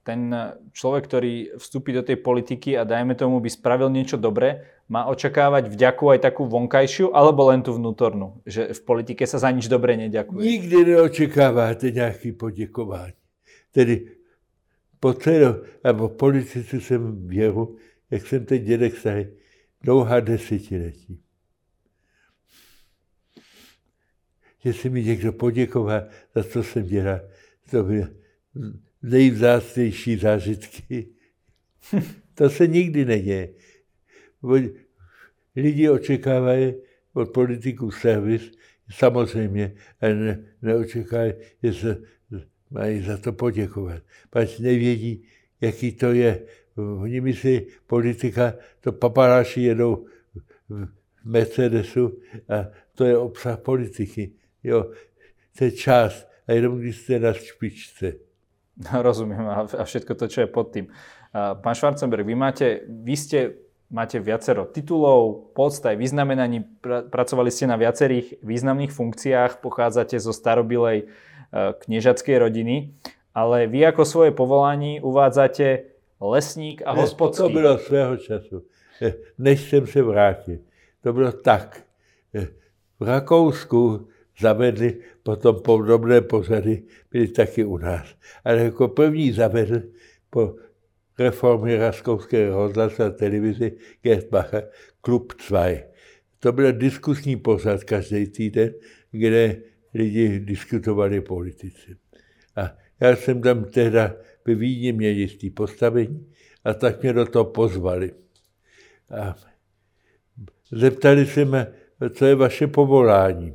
Ten 0.03 0.33
človek, 0.73 1.05
ktorý 1.05 1.33
vstúpi 1.61 1.93
do 1.93 2.01
tej 2.01 2.17
politiky 2.17 2.73
a 2.73 2.81
dajme 2.81 3.13
tomu 3.13 3.37
by 3.37 3.49
spravil 3.49 3.93
niečo 3.93 4.17
dobré, 4.17 4.65
má 4.89 5.05
očakávať 5.05 5.69
vďaku 5.69 6.09
aj 6.09 6.19
takú 6.25 6.49
vonkajšiu, 6.49 7.13
alebo 7.13 7.45
len 7.53 7.61
tú 7.61 7.77
vnútornú? 7.77 8.41
Že 8.41 8.73
v 8.73 8.81
politike 8.89 9.29
sa 9.29 9.37
za 9.37 9.53
nič 9.53 9.69
dobre 9.69 9.93
neďakuje? 10.01 10.41
Nikdy 10.41 10.77
neočekáváte 10.85 11.91
nějaký 11.91 12.31
poděkování. 12.31 13.13
Tedy 13.71 14.17
po 14.99 15.13
celé, 15.13 15.61
nebo 15.83 16.09
politice 16.09 16.81
jsem 16.81 17.27
věru, 17.27 17.77
jak 18.09 18.27
jsem 18.27 18.45
ten 18.45 18.63
dědek 18.65 18.97
starý, 18.97 19.25
dlouhá 19.81 20.19
desetiletí. 20.19 21.23
Že 24.63 24.73
si 24.73 24.89
mi 24.89 25.03
někdo 25.03 25.33
poděkoval 25.33 26.07
za 26.35 26.43
co 26.43 26.63
jsem 26.63 26.85
dělal, 26.85 27.19
to 27.71 27.83
byly 27.83 28.07
nejvzácnější 29.01 30.17
zážitky. 30.17 31.07
to 32.33 32.49
se 32.49 32.67
nikdy 32.67 33.05
neděje. 33.05 33.49
Lidi 35.55 35.89
očekávají 35.89 36.73
od 37.13 37.29
politiků 37.33 37.91
servis, 37.91 38.51
samozřejmě, 38.91 39.75
ale 40.01 40.15
ne, 40.15 40.43
neočekávají, 40.61 41.33
že 41.63 41.73
se 41.73 42.01
mají 42.69 43.01
za 43.01 43.17
to 43.17 43.33
poděkovat. 43.33 44.03
Pač 44.29 44.59
nevědí, 44.59 45.23
jaký 45.61 45.91
to 45.91 46.11
je. 46.13 46.45
Oni 47.01 47.21
myslí, 47.21 47.85
politika, 47.87 48.53
to 48.81 48.91
paparáši 48.91 49.61
jedou 49.61 50.05
v 50.69 50.87
Mercedesu 51.25 52.19
a 52.49 52.71
to 52.95 53.05
je 53.05 53.17
obsah 53.17 53.59
politiky. 53.59 54.31
Jo, 54.63 54.91
to 55.57 55.63
je 55.63 55.71
část. 55.71 56.27
A 56.47 56.51
jenom 56.51 56.79
když 56.79 56.97
jste 56.97 57.19
na 57.19 57.33
špičce. 57.33 58.13
Rozumiem. 59.01 59.47
A 59.49 59.83
všetko 59.83 60.15
to, 60.15 60.27
čo 60.27 60.41
je 60.41 60.47
pod 60.47 60.71
tým. 60.71 60.87
Pán 61.35 61.75
Schwarzenberg, 61.75 62.25
vy, 62.25 62.35
máte, 62.35 62.81
vy 62.87 63.15
ste, 63.17 63.39
máte 63.91 64.17
viacero 64.17 64.65
titulov, 64.65 65.51
podstaj, 65.53 65.93
vyznamenaní, 65.99 66.63
pracovali 67.11 67.51
ste 67.51 67.67
na 67.67 67.77
viacerých 67.77 68.41
významných 68.41 68.89
funkciách, 68.89 69.61
pochádzate 69.61 70.17
zo 70.17 70.33
starobilej 70.33 71.11
E, 71.49 71.73
kniežackej 71.73 72.37
rodiny, 72.37 72.93
ale 73.33 73.65
vy 73.65 73.89
ako 73.89 74.05
svoje 74.05 74.31
povolání 74.31 75.01
uvádzate 75.01 75.97
lesník 76.21 76.81
a 76.85 76.91
hospodský. 76.91 77.43
To 77.43 77.49
bylo 77.49 77.77
svého 77.77 78.17
času, 78.17 78.65
než 79.37 79.69
jsem 79.69 79.87
se 79.87 80.01
vrátil. 80.01 80.57
To 81.03 81.13
bylo 81.13 81.31
tak. 81.31 81.85
V 82.99 83.03
Rakousku 83.03 84.07
zavedli 84.39 84.97
potom 85.23 85.61
podobné 85.61 86.21
pořady, 86.21 86.83
byly 87.11 87.27
taky 87.27 87.63
u 87.63 87.77
nás. 87.77 88.15
Ale 88.43 88.57
jako 88.57 88.87
první 88.87 89.31
zavedl 89.31 89.81
po 90.29 90.55
reformě 91.19 91.77
Rakouské 91.77 92.49
rozhlasu 92.49 93.03
a 93.03 93.09
televizi 93.09 93.71
Gerd 94.01 94.29
Bacher 94.29 94.69
Klub 95.01 95.33
2. 95.49 95.65
To 96.39 96.51
byl 96.51 96.71
diskusní 96.71 97.35
pořad 97.35 97.83
každý 97.83 98.27
týden, 98.27 98.73
kde 99.11 99.61
lidi 99.93 100.39
diskutovali 100.39 101.21
politici. 101.21 101.95
A 102.55 102.71
já 102.99 103.15
jsem 103.15 103.41
tam 103.41 103.63
tehda 103.63 104.15
ve 104.49 104.55
Vídni 104.55 104.91
měl 104.91 105.11
jistý 105.11 105.49
postavení 105.49 106.33
a 106.63 106.73
tak 106.73 107.01
mě 107.01 107.13
do 107.13 107.25
toho 107.25 107.45
pozvali. 107.45 108.11
A 109.11 109.35
zeptali 110.71 111.25
se 111.25 111.45
mě, 111.45 111.67
co 112.13 112.25
je 112.25 112.35
vaše 112.35 112.67
povolání. 112.67 113.53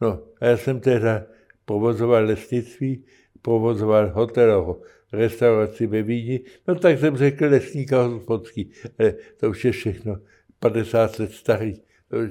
No 0.00 0.22
a 0.40 0.46
já 0.46 0.56
jsem 0.56 0.80
tehda 0.80 1.26
provozoval 1.64 2.24
lesnictví, 2.24 3.04
provozoval 3.42 4.10
hotel, 4.10 4.80
restauraci 5.12 5.86
ve 5.86 6.02
Vídni, 6.02 6.40
no 6.68 6.74
tak 6.74 6.98
jsem 6.98 7.16
řekl 7.16 7.44
lesník 7.44 7.92
a 7.92 8.02
hospodský, 8.02 8.70
ale 8.98 9.14
to 9.36 9.50
už 9.50 9.64
je 9.64 9.72
všechno 9.72 10.16
50 10.58 11.18
let 11.18 11.32
starý. 11.32 11.74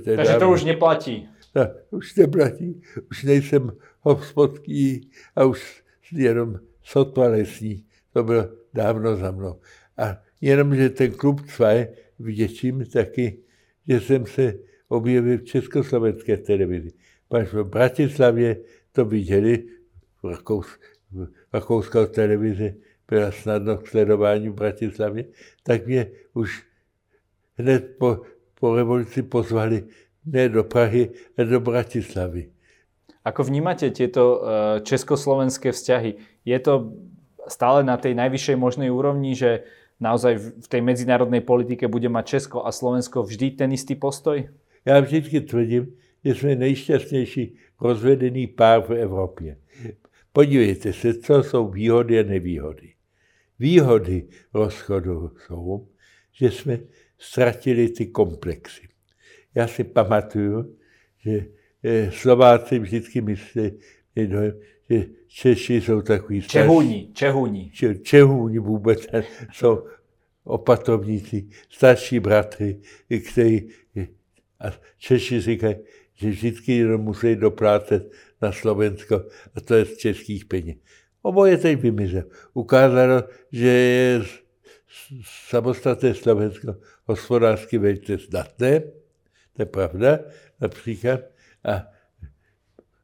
Takže 0.05 0.35
to 0.39 0.51
už 0.51 0.63
neplatí. 0.63 1.29
No, 1.55 1.67
už 1.89 2.15
neplatí, 2.15 2.81
už 3.11 3.23
nejsem 3.23 3.71
hospodský 3.99 5.11
a 5.35 5.45
už 5.45 5.83
jenom 6.11 6.59
sotva 6.85 7.27
lesní. 7.27 7.85
To 8.13 8.23
bylo 8.23 8.49
dávno 8.73 9.15
za 9.15 9.31
mnou. 9.31 9.59
A 9.97 10.21
jenom, 10.41 10.75
že 10.75 10.89
ten 10.89 11.11
klub 11.11 11.41
2 11.41 11.69
vděčím 12.19 12.85
taky, 12.85 13.39
že 13.87 14.01
jsem 14.01 14.25
se 14.25 14.53
objevil 14.87 15.37
v 15.37 15.43
československé 15.43 16.37
televizi. 16.37 16.91
Pač 17.27 17.47
v 17.53 17.63
Bratislavě 17.63 18.57
to 18.91 19.05
viděli, 19.05 19.63
v, 20.23 20.37
Rakous, 21.53 21.89
televizi 22.11 22.75
byla 23.07 23.31
snadno 23.31 23.77
k 23.77 23.87
sledování 23.87 24.49
v 24.49 24.53
Bratislavě, 24.53 25.25
tak 25.63 25.87
mě 25.87 26.11
už 26.33 26.63
hned 27.57 27.97
po, 27.97 28.21
po 28.59 28.75
revoluci 28.75 29.23
pozvali 29.23 29.83
ne 30.25 30.49
do 30.49 30.63
Prahy, 30.63 31.09
ale 31.37 31.47
do 31.47 31.59
Bratislavy. 31.59 32.54
Ako 33.25 33.41
vnímate 33.43 33.89
tieto 33.89 34.21
eh, 34.21 34.39
československé 34.85 35.73
vzťahy? 35.73 36.11
Je 36.45 36.59
to 36.61 36.93
stále 37.49 37.81
na 37.81 37.97
tej 37.97 38.13
najvyššej 38.13 38.57
možnej 38.57 38.93
úrovni, 38.93 39.33
že 39.33 39.65
naozaj 39.99 40.61
v 40.61 40.67
tej 40.67 40.81
medzinárodnej 40.81 41.41
politike 41.41 41.89
bude 41.89 42.09
mať 42.09 42.25
Česko 42.37 42.65
a 42.65 42.71
Slovensko 42.71 43.23
vždy 43.25 43.57
ten 43.57 43.73
istý 43.73 43.95
postoj? 43.95 44.45
Já 44.85 44.99
vždycky 44.99 45.41
tvrdím, 45.41 45.97
že 46.25 46.35
jsme 46.35 46.55
nejšťastnější 46.55 47.55
rozvedený 47.81 48.47
pár 48.47 48.81
v 48.81 48.91
Evropě. 48.91 49.57
Podívejte 50.33 50.93
se, 50.93 51.13
co 51.13 51.43
jsou 51.43 51.69
výhody 51.69 52.19
a 52.19 52.23
nevýhody. 52.23 52.93
Výhody 53.59 54.27
rozchodu 54.53 55.31
jsou, 55.37 55.87
že 56.31 56.51
jsme 56.51 56.79
ztratili 57.17 57.89
ty 57.89 58.05
komplexy. 58.05 58.81
Já 59.55 59.67
si 59.67 59.83
pamatuju, 59.83 60.75
že 61.17 61.45
Slováci 62.09 62.79
vždycky 62.79 63.21
myslí, 63.21 63.71
že 64.89 65.05
Češi 65.27 65.81
jsou 65.81 66.01
takový 66.01 66.41
starší. 66.41 66.53
Čehůni, 66.53 67.09
Čehůni. 67.13 67.71
Če, 67.73 67.95
Čehůni 67.95 68.59
vůbec 68.59 69.07
jsou 69.53 69.83
opatovníci, 70.43 71.47
starší 71.69 72.19
bratry, 72.19 72.79
kteří, 73.31 73.69
a 74.59 74.71
Češi 74.97 75.41
říkají, 75.41 75.75
že 76.13 76.29
vždycky 76.29 76.71
jenom 76.73 77.01
musí 77.01 77.35
do 77.35 77.51
práce 77.51 78.05
na 78.41 78.51
Slovensko 78.51 79.15
a 79.55 79.61
to 79.61 79.75
je 79.75 79.85
z 79.85 79.97
českých 79.97 80.45
peněz. 80.45 80.75
Oboje 81.21 81.57
teď 81.57 81.81
vymizel. 81.81 82.23
Ukázalo, 82.53 83.23
že 83.51 83.67
je 83.67 84.21
samostatné 85.49 86.13
Slovensko 86.13 86.75
hospodářsky 87.05 87.77
velice 87.77 88.17
zdatné, 88.17 88.79
to 89.53 89.61
je 89.61 89.65
pravda, 89.65 90.19
například. 90.61 91.34
A 91.65 91.87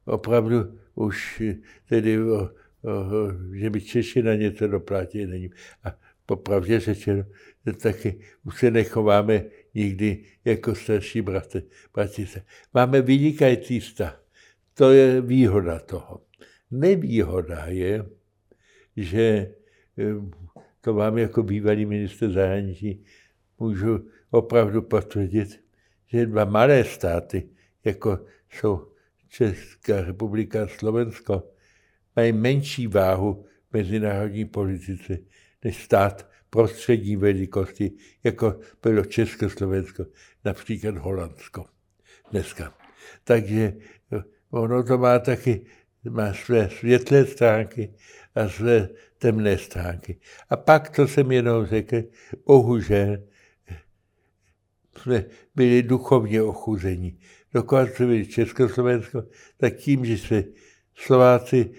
opravdu 0.06 0.80
už 0.95 1.43
tedy, 1.89 2.19
o, 2.21 2.36
o, 2.36 2.50
že 3.54 3.69
by 3.69 3.82
Češi 3.82 4.24
na 4.24 4.36
něco 4.36 4.67
doplatili, 4.67 5.28
není. 5.28 5.50
A 5.84 5.97
popravdě 6.26 6.80
řečeno, 6.80 7.24
taky 7.82 8.19
už 8.43 8.60
se 8.60 8.71
nechováme 8.71 9.43
nikdy 9.74 10.24
jako 10.45 10.76
starší 10.76 11.21
bratr, 11.21 11.62
bratrice. 11.93 12.45
Máme 12.74 13.02
vynikající 13.02 13.80
vztah. 13.80 14.24
To 14.74 14.91
je 14.91 15.21
výhoda 15.21 15.80
toho. 15.80 16.21
Nevýhoda 16.71 17.65
je, 17.65 18.06
že 18.97 19.54
to 20.82 20.93
vám 20.93 21.17
jako 21.17 21.43
bývalý 21.43 21.86
minister 21.86 22.32
zahraničí 22.32 23.04
můžu 23.60 24.10
opravdu 24.32 24.82
potvrdit, 24.82 25.63
že 26.08 26.26
dva 26.26 26.45
malé 26.45 26.84
státy, 26.84 27.50
jako 27.86 28.26
jsou 28.52 28.92
Česká 29.30 30.02
republika 30.02 30.64
a 30.64 30.68
Slovensko, 30.68 31.44
mají 32.16 32.34
menší 32.34 32.88
váhu 32.88 33.46
mezinárodní 33.74 34.46
politice 34.46 35.18
než 35.64 35.84
stát 35.84 36.30
prostřední 36.50 37.16
velikosti, 37.16 37.92
jako 38.24 38.60
bylo 38.84 39.06
Československo, 39.06 40.06
například 40.46 40.98
Holandsko 40.98 41.66
dneska. 42.32 42.74
Takže 43.24 43.74
ono 44.50 44.84
to 44.84 44.98
má 44.98 45.20
taky 45.20 45.66
má 46.10 46.34
své 46.34 46.70
světlé 46.70 47.26
stránky 47.26 47.94
a 48.36 48.50
své 48.50 48.90
temné 49.18 49.58
stránky. 49.58 50.20
A 50.50 50.58
pak, 50.58 50.96
co 50.96 51.08
jsem 51.08 51.32
jenom 51.32 51.66
řekl, 51.66 52.04
bohužel 52.46 53.18
jsme 54.98 55.26
byli 55.56 55.84
duchovně 55.84 56.42
ochuzení. 56.42 57.20
Dokonce 57.54 58.06
byli 58.06 58.26
Československo, 58.26 59.24
tak 59.58 59.76
tím, 59.76 60.06
že 60.06 60.18
se 60.18 60.44
Slováci 60.96 61.72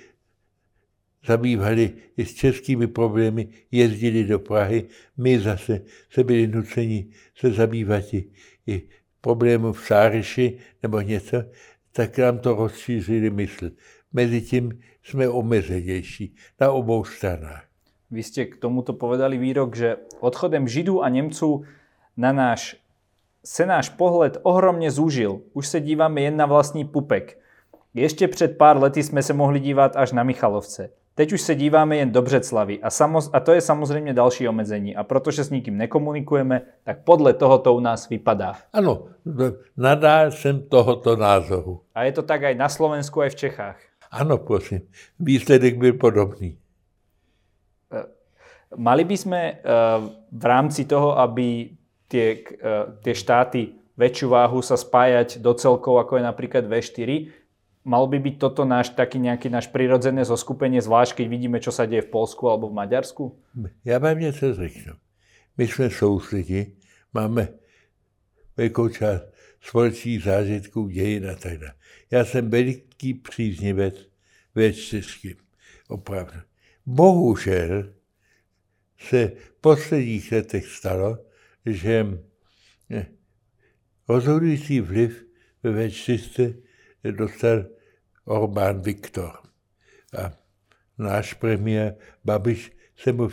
zabývali 1.27 1.93
i 2.17 2.25
s 2.25 2.35
českými 2.35 2.87
problémy, 2.87 3.49
jezdili 3.71 4.25
do 4.25 4.39
Prahy, 4.39 4.89
my 5.17 5.39
zase 5.39 5.81
se 6.11 6.25
byli 6.25 6.47
nuceni 6.47 7.07
se 7.35 7.53
zabývat 7.53 8.15
i, 8.15 8.31
i 8.67 8.89
v 9.73 9.81
Sáreši 9.87 10.59
nebo 10.83 11.01
něco, 11.01 11.45
tak 11.93 12.19
nám 12.19 12.39
to 12.39 12.55
rozšířili 12.55 13.31
mysl. 13.31 13.71
Mezitím 14.13 14.81
jsme 15.03 15.29
omezenější 15.29 16.35
na 16.61 16.73
obou 16.73 17.05
stranách. 17.05 17.73
Vy 18.13 18.21
ste 18.21 18.45
k 18.45 18.61
tomuto 18.61 18.93
povedali 18.93 19.41
výrok, 19.41 19.73
že 19.73 19.97
odchodem 20.21 20.69
Židů 20.69 21.01
a 21.01 21.09
Nemců 21.09 21.65
na 22.17 22.33
náš 22.33 22.77
se 23.45 23.67
náš 23.67 23.89
pohled 23.89 24.39
ohromně 24.43 24.91
zúžil. 24.91 25.41
Už 25.53 25.69
se 25.69 25.81
díváme 25.81 26.21
jen 26.21 26.37
na 26.37 26.47
vlastní 26.47 26.85
pupek. 26.85 27.39
Ještě 27.95 28.29
před 28.29 28.59
pár 28.59 28.83
lety 28.83 29.03
jsme 29.03 29.23
se 29.23 29.33
mohli 29.33 29.61
dívat 29.61 29.97
až 29.97 30.13
na 30.13 30.23
Michalovce. 30.23 30.91
Teď 31.15 31.33
už 31.33 31.41
se 31.41 31.55
díváme 31.55 31.97
jen 31.97 32.13
do 32.13 32.23
Břeclavy 32.23 32.81
a, 32.81 32.91
samoz, 32.91 33.31
a 33.33 33.41
to 33.41 33.53
je 33.53 33.61
samozřejmě 33.61 34.15
další 34.15 34.49
omezení. 34.49 34.97
A 34.97 35.05
protože 35.05 35.45
s 35.45 35.51
nikým 35.51 35.77
nekomunikujeme, 35.77 36.63
tak 36.85 37.05
podle 37.05 37.33
toho 37.33 37.59
to 37.59 37.75
u 37.75 37.81
nás 37.81 38.09
vypadá. 38.09 38.55
Ano, 38.73 39.05
nadál 39.77 40.31
jsem 40.31 40.63
tohoto 40.69 41.17
názoru. 41.17 41.81
A 41.95 42.05
je 42.05 42.13
to 42.13 42.23
tak 42.23 42.43
aj 42.43 42.55
na 42.55 42.69
Slovensku, 42.69 43.21
aj 43.21 43.31
v 43.31 43.35
Čechách. 43.35 43.79
Ano, 44.11 44.39
prosím. 44.39 44.81
Výsledek 45.21 45.77
byl 45.77 45.93
podobný. 45.93 46.57
E, 47.93 48.01
mali 48.77 49.05
by 49.05 49.17
sme 49.17 49.41
e, 49.41 49.55
v 50.33 50.45
rámci 50.45 50.85
toho, 50.85 51.19
aby 51.19 51.77
tie, 52.13 52.45
e, 52.45 52.73
tie 53.01 53.15
štáty 53.17 53.81
väčšiu 53.97 54.29
váhu 54.29 54.61
sa 54.61 54.77
spájať 54.77 55.41
do 55.41 55.57
celkov, 55.57 55.97
ako 55.97 56.21
je 56.21 56.25
napríklad 56.29 56.69
V4, 56.69 57.41
Mal 57.83 58.07
by 58.07 58.19
byť 58.23 58.37
toto 58.39 58.63
náš 58.63 58.95
taký 58.95 59.19
nejaký 59.19 59.51
náš 59.51 59.67
prirodzené 59.67 60.23
zoskupenie, 60.23 60.79
zvlášť 60.79 61.19
keď 61.19 61.27
vidíme, 61.27 61.59
čo 61.59 61.75
sa 61.75 61.83
deje 61.83 62.07
v 62.07 62.15
Polsku 62.15 62.47
alebo 62.47 62.71
v 62.71 62.79
Maďarsku? 62.79 63.35
Já 63.85 63.99
vám 63.99 64.19
něco 64.19 64.55
řeknu. 64.55 64.95
My 65.59 65.69
jsme 65.69 65.91
sousedi, 65.91 66.73
máme 67.13 67.49
velkou 68.57 68.89
část 68.89 69.23
společných 69.61 70.23
zážitků, 70.23 70.89
dějin 70.89 71.31
a 71.31 71.35
tak 71.35 71.59
dále. 71.59 71.75
Já 72.11 72.25
jsem 72.25 72.51
veliký 72.51 73.15
příznivec 73.15 73.95
V4. 74.57 75.37
Opravdu. 75.89 76.39
Bohužel 76.87 77.85
se 78.99 79.27
v 79.29 79.53
posledních 79.61 80.33
letech 80.33 80.67
stalo, 80.67 81.19
že 81.67 82.19
rozhodující 84.09 84.81
vliv 84.81 85.25
ve 85.63 85.71
V4 85.71 86.63
dostal 87.11 87.65
Orbán 88.25 88.83
Viktor. 88.83 89.33
A 90.19 90.33
náš 90.99 91.35
premiér 91.35 91.97
Babiš 92.25 92.73
se 92.97 93.13
mu 93.13 93.29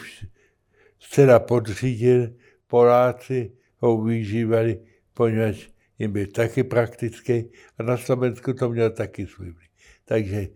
zcela 0.99 1.39
podřídil, 1.39 2.33
Poláci 2.67 3.51
ho 3.77 4.03
využívali, 4.03 4.79
poněvadž 5.13 5.67
jim 5.99 6.11
byl 6.11 6.27
taky 6.27 6.63
praktický 6.63 7.51
a 7.77 7.83
na 7.83 7.97
Slovensku 7.97 8.53
to 8.53 8.69
měl 8.69 8.89
taky 8.89 9.27
svůj 9.27 9.51
vliv. 9.51 9.69
Takže 10.05 10.47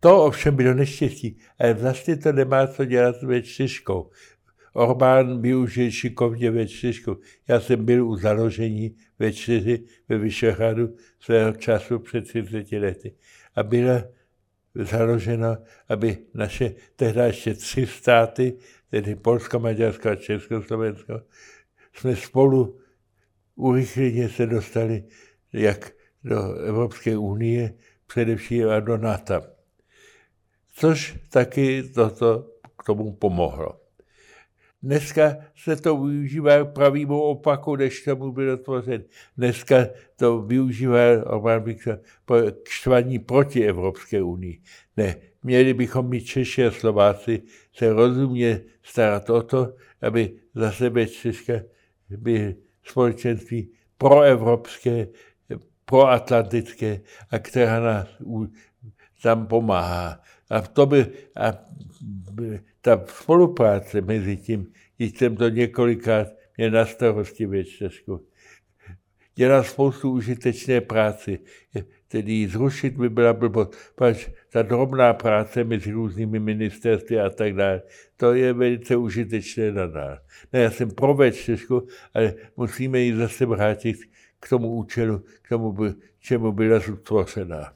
to 0.00 0.24
ovšem 0.24 0.56
bylo 0.56 0.74
neštěstí, 0.74 1.38
ale 1.58 1.74
vlastně 1.74 2.16
to 2.16 2.32
nemá 2.32 2.66
co 2.66 2.84
dělat 2.84 3.16
s 3.16 3.42
čtyřkou. 3.42 4.10
Orbán 4.76 5.40
využil 5.40 5.90
šikovně 5.90 6.50
ve 6.50 6.66
čtyřku. 6.66 7.20
Já 7.48 7.60
jsem 7.60 7.84
byl 7.84 8.08
u 8.08 8.16
založení 8.16 8.96
ve 9.18 9.32
čtyři 9.32 9.84
ve 10.08 10.18
Vyšehradu 10.18 10.96
svého 11.20 11.52
času 11.52 11.98
před 11.98 12.28
30 12.28 12.72
lety. 12.72 13.14
A 13.54 13.62
byla 13.62 14.02
založena, 14.74 15.58
aby 15.88 16.18
naše 16.34 16.74
tehdy 16.96 17.20
ještě 17.20 17.54
tři 17.54 17.86
státy, 17.86 18.58
tedy 18.90 19.14
Polsko, 19.14 19.58
Maďarsko 19.58 20.08
a 20.08 20.16
Československo, 20.16 21.20
jsme 21.92 22.16
spolu 22.16 22.78
urychleně 23.54 24.28
se 24.28 24.46
dostali 24.46 25.04
jak 25.52 25.92
do 26.24 26.54
Evropské 26.54 27.16
unie, 27.16 27.74
především 28.06 28.68
a 28.68 28.80
do 28.80 28.96
NATO. 28.96 29.40
Což 30.74 31.18
taky 31.30 31.82
toto 31.82 32.50
k 32.78 32.84
tomu 32.84 33.12
pomohlo. 33.12 33.85
Dneska 34.82 35.36
se 35.56 35.76
to 35.76 35.96
využívá 35.96 36.64
pravýmu 36.64 37.20
opaku, 37.20 37.76
než 37.76 38.02
tomu 38.02 38.32
byl 38.32 38.56
tvořen. 38.56 39.04
Dneska 39.36 39.86
to 40.16 40.42
využívá 40.42 41.26
Orbán 41.26 41.62
Viktor 41.62 42.00
k 42.62 42.68
štvaní 42.68 43.18
proti 43.18 43.64
Evropské 43.64 44.22
unii. 44.22 44.60
Ne, 44.96 45.16
měli 45.42 45.74
bychom 45.74 46.08
mít 46.08 46.24
Češi 46.24 46.66
a 46.66 46.70
Slováci 46.70 47.42
se 47.72 47.92
rozumně 47.92 48.60
starat 48.82 49.30
o 49.30 49.42
to, 49.42 49.74
aby 50.02 50.32
za 50.54 50.72
sebe 50.72 51.06
Česka 51.06 51.52
by 52.10 52.56
společenství 52.84 53.70
proevropské, 53.98 55.08
proatlantické 55.84 57.00
a 57.30 57.38
která 57.38 57.80
nás 57.80 58.08
tam 59.22 59.46
pomáhá. 59.46 60.20
A 60.50 60.60
to 60.60 60.86
by, 60.86 61.06
a 61.36 61.52
ta 62.86 63.04
spolupráce 63.06 64.00
mezi 64.00 64.36
tím, 64.36 64.72
když 64.96 65.18
jsem 65.18 65.36
to 65.36 65.48
několikrát 65.48 66.28
měl 66.56 66.70
na 66.70 66.86
starosti 66.86 67.46
ve 67.46 67.64
Česku, 67.64 68.26
dělá 69.34 69.62
spoustu 69.62 70.10
užitečné 70.10 70.80
práce. 70.80 71.38
Tedy 72.08 72.48
zrušit 72.48 72.96
by 72.96 73.08
byla 73.08 73.32
blbost, 73.32 73.74
protože 73.94 74.32
ta 74.50 74.62
drobná 74.62 75.14
práce 75.14 75.64
mezi 75.64 75.90
různými 75.92 76.40
ministerstvy 76.40 77.20
a 77.20 77.30
tak 77.30 77.54
dále, 77.54 77.82
to 78.16 78.34
je 78.34 78.52
velice 78.52 78.96
užitečné 78.96 79.72
nadále. 79.72 80.20
Ne, 80.52 80.60
já 80.60 80.70
jsem 80.70 80.90
pro 80.90 81.30
Česku, 81.30 81.86
ale 82.14 82.34
musíme 82.56 83.00
ji 83.00 83.16
zase 83.16 83.46
vrátit 83.46 83.96
k 84.40 84.48
tomu 84.48 84.68
účelu, 84.68 85.24
k 85.42 85.48
tomu, 85.48 85.76
čemu 86.18 86.52
byla 86.52 86.78
zutvořená. 86.78 87.75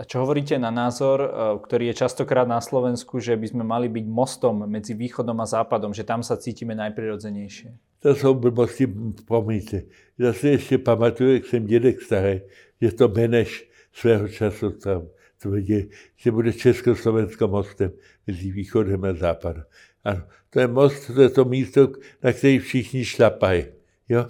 A 0.00 0.08
čo 0.08 0.24
hovoríte 0.24 0.56
na 0.56 0.72
názor, 0.72 1.20
eh, 1.20 1.28
ktorý 1.60 1.92
je 1.92 2.00
častokrát 2.00 2.48
na 2.48 2.64
Slovensku, 2.64 3.20
že 3.20 3.36
by 3.36 3.46
sme 3.52 3.64
mali 3.68 3.92
byť 3.92 4.06
mostom 4.08 4.64
medzi 4.64 4.96
východom 4.96 5.36
a 5.44 5.46
západom, 5.46 5.92
že 5.92 6.08
tam 6.08 6.24
sa 6.24 6.40
cítime 6.40 6.72
najprirodzenejšie? 6.72 7.76
To 8.00 8.14
jsou 8.14 8.34
blbosti, 8.34 8.88
promiňte. 9.28 9.82
Já 10.18 10.32
si 10.32 10.48
ještě 10.48 10.78
pamatuju, 10.78 11.34
jak 11.34 11.46
jsem 11.46 11.66
dědek 11.66 12.02
starý, 12.02 12.40
že 12.80 12.92
to 12.92 13.08
Beneš 13.08 13.68
svého 13.92 14.28
času 14.28 14.70
tam 14.70 15.08
tvrdil, 15.42 15.92
že 16.16 16.30
bude 16.30 16.52
Československo 16.52 17.48
mostem 17.48 17.92
mezi 18.26 18.52
východem 18.52 19.04
a 19.04 19.12
západem. 19.12 19.64
Ano, 20.04 20.22
to 20.50 20.60
je 20.60 20.68
most, 20.68 21.06
to 21.06 21.20
je 21.22 21.28
to 21.28 21.44
místo, 21.44 21.92
na 22.22 22.32
který 22.32 22.58
všichni 22.58 23.04
šlapají. 23.04 23.64
Jo? 24.08 24.26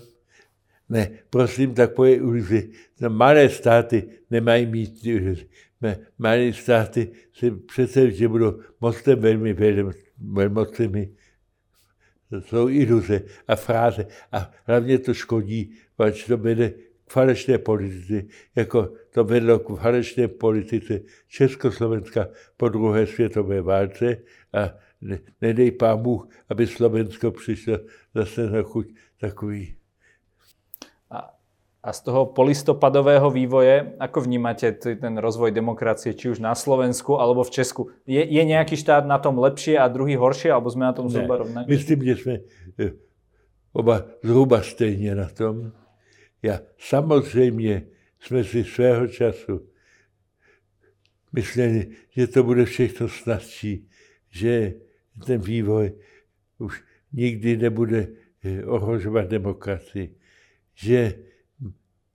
Ne, 0.91 1.11
prosím, 1.31 1.75
takové 1.75 2.13
iluzi. 2.13 2.71
No, 3.01 3.11
malé 3.11 3.49
státy 3.49 4.09
nemají 4.31 4.67
mít 4.67 5.07
iluzi. 5.07 5.49
Malé 6.19 6.53
státy 6.53 7.11
si 7.33 7.51
přece, 7.51 8.11
že 8.11 8.29
budou 8.29 8.61
mostem 8.81 9.21
velmi 9.21 9.57
velmocemi. 10.19 11.13
To 12.31 12.41
jsou 12.41 12.69
iluze 12.69 13.23
a 13.49 13.57
fráze. 13.57 14.07
A 14.33 14.51
hlavně 14.65 14.99
to 14.99 15.15
škodí, 15.15 15.75
protože 15.97 16.27
to 16.27 16.37
vede 16.37 16.71
k 16.71 17.13
falešné 17.13 17.59
politice, 17.59 18.23
jako 18.57 18.93
to 19.11 19.25
vedlo 19.25 19.59
k 19.59 19.81
falešné 19.81 20.29
politice 20.29 21.01
Československa 21.29 22.29
po 22.57 22.69
druhé 22.69 23.07
světové 23.07 23.63
válce 23.63 24.17
a 24.53 24.75
nedej 25.41 25.71
pán 25.71 26.03
Bůh, 26.03 26.29
aby 26.49 26.67
Slovensko 26.67 27.31
přišlo 27.31 27.79
zase 28.15 28.51
na 28.51 28.63
chuť 28.63 28.95
takový 29.21 29.80
a 31.81 31.93
z 31.97 32.01
toho 32.05 32.29
polistopadového 32.29 33.33
vývoje, 33.33 33.97
ako 33.97 34.29
vnímate 34.29 34.77
ten 34.77 35.17
rozvoj 35.17 35.49
demokracie, 35.49 36.13
či 36.13 36.29
už 36.29 36.39
na 36.45 36.53
Slovensku 36.53 37.17
alebo 37.17 37.41
v 37.41 37.51
Česku? 37.57 37.89
Je, 38.05 38.21
je 38.21 38.43
nejaký 38.45 38.77
štát 38.77 39.09
na 39.09 39.17
tom 39.17 39.41
lepšie 39.41 39.81
a 39.81 39.89
druhý 39.89 40.13
horšie, 40.21 40.53
alebo 40.53 40.69
sme 40.69 40.85
na 40.85 40.93
tom 40.93 41.09
zhruba 41.09 41.41
rovnakí? 41.41 41.73
Myslím, 41.73 42.05
že 42.05 42.17
jsme 42.17 42.35
eh, 42.85 42.93
oba 43.73 44.05
zhruba 44.21 44.61
stejně 44.61 45.15
na 45.15 45.29
tom. 45.29 45.73
Já 46.43 46.61
samozřejmě 46.79 47.87
jsme 48.21 48.45
si 48.45 48.65
svého 48.65 49.09
času 49.09 49.65
mysleli, 51.33 51.97
že 52.11 52.27
to 52.27 52.45
bude 52.45 52.65
všechno 52.65 53.09
snadší, 53.09 53.89
že 54.31 54.75
ten 55.27 55.41
vývoj 55.41 55.93
už 56.59 56.85
nikdy 57.13 57.57
nebude 57.57 58.09
eh, 58.45 58.65
ohrožovat 58.65 59.33
demokracii. 59.33 60.13
Že 60.75 61.30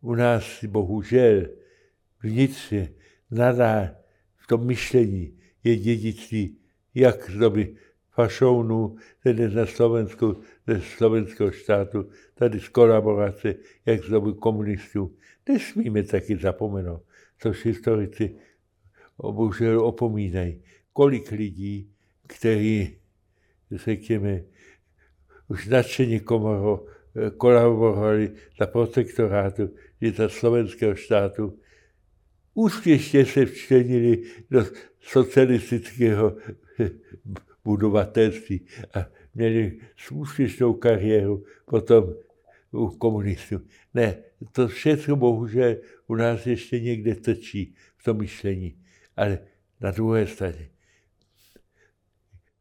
u 0.06 0.16
nás 0.16 0.64
bohužel 0.64 1.46
vnitřně 2.24 2.94
nadá 3.32 3.96
v 4.38 4.48
tom 4.48 4.66
myšlení 4.66 5.40
je 5.64 5.76
dědictví 5.76 6.58
jak 6.96 7.30
z 7.30 7.38
doby 7.38 7.76
fašounů, 8.12 8.96
tedy 9.24 9.50
na 9.50 9.66
Slovensku, 9.66 10.42
ze 10.68 10.82
slovenského 10.82 11.52
štátu, 11.52 12.10
tady 12.34 12.60
z 12.60 12.70
kolaborace, 12.70 13.56
jak 13.86 14.04
z 14.04 14.10
doby 14.10 14.34
komunistů. 14.34 15.16
Nesmíme 15.50 16.04
taky 16.04 16.38
zapomenout, 16.38 17.04
což 17.40 17.66
historici 17.66 18.36
bohužel 19.18 19.86
opomínají, 19.86 20.64
kolik 20.94 21.32
lidí, 21.32 21.92
kteří, 22.28 22.98
řekněme, 23.72 24.44
už 25.48 25.68
nadšeně 25.68 26.20
komoro, 26.20 26.86
kolaborovali 27.38 28.32
za 28.60 28.68
protektorátu, 28.68 29.70
za 30.16 30.30
slovenského 30.30 30.96
štátu, 30.96 31.60
úspěšně 32.54 33.26
se 33.26 33.46
včlenili 33.46 34.24
do 34.52 34.66
socialistického 35.02 36.38
budovatelství 37.64 38.66
a 38.94 39.06
měli 39.36 39.80
úspěšnou 40.12 40.74
kariéru 40.74 41.46
potom 41.66 42.14
u 42.72 42.90
komunistů. 42.90 43.62
Ne, 43.94 44.18
to 44.52 44.68
všechno 44.68 45.16
bohužel 45.16 45.76
u 46.08 46.16
nás 46.16 46.48
ještě 46.48 46.80
někde 46.80 47.16
tečí 47.16 47.76
v 47.98 48.04
tom 48.04 48.18
myšlení. 48.18 48.78
Ale 49.16 49.40
na 49.82 49.92
druhé 49.92 50.28
straně. 50.28 50.70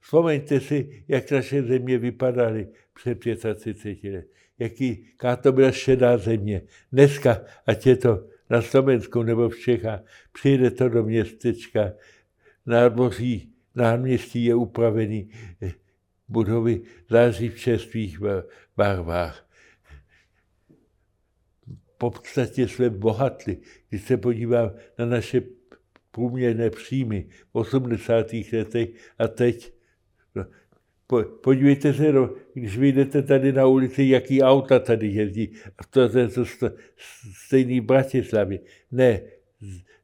Vzpomeňte 0.00 0.60
si, 0.60 1.04
jak 1.08 1.30
naše 1.30 1.62
země 1.62 1.98
vypadaly 1.98 2.68
před 2.94 3.18
35 3.18 4.12
let. 4.14 4.26
Jaký, 4.58 5.06
jaká 5.12 5.36
to 5.36 5.52
byla 5.52 5.70
šedá 5.70 6.18
země. 6.18 6.62
Dneska, 6.92 7.40
ať 7.66 7.86
je 7.86 7.96
to 7.96 8.28
na 8.50 8.62
Slovensku 8.62 9.22
nebo 9.22 9.48
v 9.48 9.58
Čechách, 9.58 10.00
přijde 10.32 10.70
to 10.70 10.88
do 10.88 11.02
městečka, 11.02 11.92
nádvoří, 12.66 13.52
náměstí 13.74 14.44
je 14.44 14.54
upravený, 14.54 15.30
budovy 16.28 16.82
září 17.10 17.48
v 17.48 17.58
čerstvých 17.58 18.18
barvách. 18.76 19.48
Po 21.98 22.10
podstatě 22.10 22.68
jsme 22.68 22.90
bohatli. 22.90 23.58
Když 23.88 24.02
se 24.02 24.16
podívám 24.16 24.70
na 24.98 25.06
naše 25.06 25.42
průměrné 26.10 26.70
příjmy 26.70 27.28
v 27.52 27.56
80. 27.56 28.26
letech 28.52 28.88
a 29.18 29.28
teď, 29.28 29.72
no, 30.34 30.46
podívejte 31.22 31.94
se, 31.94 32.12
no, 32.12 32.30
když 32.54 32.78
vyjdete 32.78 33.22
tady 33.22 33.52
na 33.52 33.66
ulici, 33.66 34.04
jaký 34.04 34.42
auta 34.42 34.78
tady 34.78 35.06
jezdí. 35.06 35.52
A 35.78 35.84
to 35.90 36.18
je 36.18 36.28
to 36.28 36.44
stejný 37.46 37.80
v 37.80 37.84
Bratislavě. 37.84 38.58
Ne, 38.92 39.20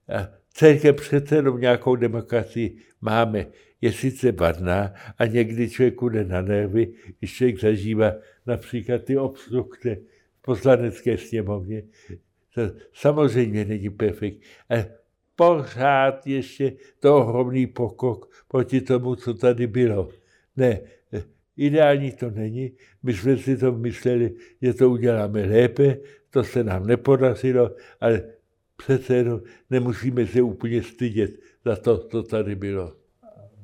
a 0.08 0.28
celkem 0.52 0.94
přece 0.94 1.36
jenom 1.36 1.60
nějakou 1.60 1.96
demokracii 1.96 2.76
máme 3.00 3.46
je 3.80 3.92
sice 3.92 4.32
vadná 4.32 4.94
a 5.18 5.26
někdy 5.26 5.70
člověku 5.70 6.08
jde 6.08 6.24
na 6.24 6.42
nervy, 6.42 6.92
když 7.18 7.34
člověk 7.34 7.60
zažívá 7.60 8.12
například 8.46 9.04
ty 9.04 9.16
obstrukce 9.16 9.96
v 10.38 10.42
poslanecké 10.42 11.18
sněmovně. 11.18 11.82
To 12.54 12.60
samozřejmě 12.92 13.64
není 13.64 13.90
perfekt, 13.90 14.36
ale 14.68 14.86
pořád 15.36 16.26
ještě 16.26 16.72
to 16.98 17.16
ohromný 17.16 17.66
pokrok 17.66 18.44
proti 18.48 18.80
tomu, 18.80 19.14
co 19.14 19.34
tady 19.34 19.66
bylo. 19.66 20.08
Ne, 20.56 20.80
ideální 21.56 22.12
to 22.12 22.30
není. 22.30 22.72
My 23.02 23.14
jsme 23.14 23.36
si 23.36 23.56
to 23.56 23.72
mysleli, 23.72 24.34
že 24.62 24.74
to 24.74 24.90
uděláme 24.90 25.44
lépe, 25.46 25.96
to 26.30 26.44
se 26.44 26.64
nám 26.64 26.86
nepodařilo, 26.86 27.70
ale 28.00 28.22
přece 28.76 29.14
jenom 29.14 29.40
nemusíme 29.70 30.26
se 30.26 30.42
úplně 30.42 30.82
stydět 30.82 31.30
za 31.64 31.76
to, 31.76 31.98
co 31.98 32.22
tady 32.22 32.54
bylo. 32.54 32.92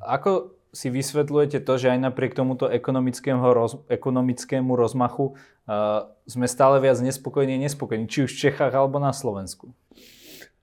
Ako 0.00 0.54
si 0.76 0.92
vysvetľujete 0.92 1.64
to, 1.64 1.80
že 1.80 1.88
aj 1.88 1.98
napriek 2.04 2.36
tomuto 2.36 2.68
ekonomickému, 2.68 3.40
roz, 3.40 3.80
ekonomickému 3.88 4.76
rozmachu 4.76 5.32
uh, 5.32 6.04
sme 6.28 6.44
stále 6.44 6.78
viac 6.84 7.00
nespokojní 7.00 7.56
a 7.56 7.64
nespokojní, 7.64 8.04
či 8.06 8.28
už 8.28 8.36
v 8.36 8.40
Čechách 8.46 8.76
alebo 8.76 9.00
na 9.00 9.16
Slovensku? 9.16 9.72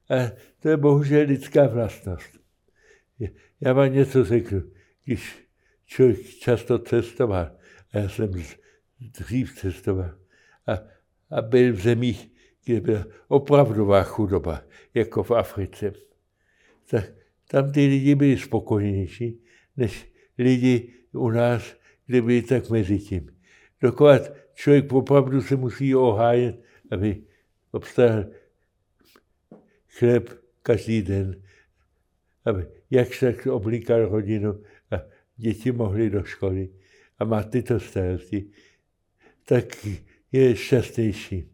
A 0.05 0.37
to 0.61 0.69
je 0.69 0.77
bohužel 0.77 1.25
lidská 1.25 1.67
vlastnost. 1.67 2.39
Já 3.61 3.73
vám 3.73 3.93
něco 3.93 4.25
řeknu. 4.25 4.61
Když 5.05 5.42
člověk 5.93 6.25
často 6.25 6.79
cestoval, 6.79 7.51
a 7.93 7.97
já 7.97 8.09
jsem 8.09 8.31
dřív 8.99 9.55
cestoval, 9.55 10.15
a, 10.67 10.73
a 11.29 11.41
byl 11.41 11.73
v 11.73 11.79
zemích, 11.79 12.31
kde 12.65 12.81
byla 12.81 13.05
opravdová 13.27 14.03
chudoba, 14.03 14.63
jako 14.93 15.23
v 15.23 15.31
Africe, 15.31 15.93
tak 16.89 17.13
tam 17.47 17.71
ty 17.71 17.85
lidi 17.85 18.15
byli 18.15 18.37
spokojnější, 18.37 19.43
než 19.77 20.11
lidi 20.37 20.93
u 21.11 21.29
nás, 21.29 21.77
kde 22.05 22.21
byli 22.21 22.41
tak 22.41 22.69
mezi 22.69 22.99
tím. 22.99 23.37
Dokud 23.81 24.21
člověk 24.53 24.91
opravdu 24.91 25.41
se 25.41 25.55
musí 25.55 25.95
ohájet, 25.95 26.63
aby 26.91 27.23
obstal 27.71 28.25
chléb 29.87 30.29
každý 30.61 31.01
den, 31.01 31.43
aby 32.45 32.67
jak 32.89 33.13
se 33.13 33.35
oblíkal 33.51 34.09
rodinu 34.09 34.63
děti 35.35 35.71
mohly 35.71 36.09
do 36.09 36.23
školy 36.23 36.69
a 37.19 37.25
má 37.25 37.43
tyto 37.43 37.79
starosti, 37.79 38.51
tak 39.45 39.65
je 40.31 40.55
šťastnější. 40.55 41.51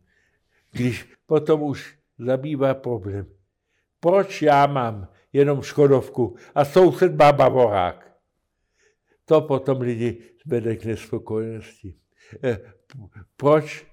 Když 0.72 1.14
potom 1.26 1.62
už 1.62 1.98
zabývá 2.20 2.74
problém. 2.74 3.26
Proč 4.00 4.42
já 4.42 4.68
mám 4.68 5.08
jenom 5.34 5.62
Škodovku 5.62 6.36
a 6.56 6.66
soused 6.66 7.16
má 7.16 7.32
Bavorák. 7.32 8.18
To 9.26 9.42
potom 9.42 9.82
lidi 9.82 10.18
zvede 10.46 10.76
k 10.76 10.86
nespokojenosti. 10.86 11.96
Eh, 12.44 12.60
proč 13.38 13.86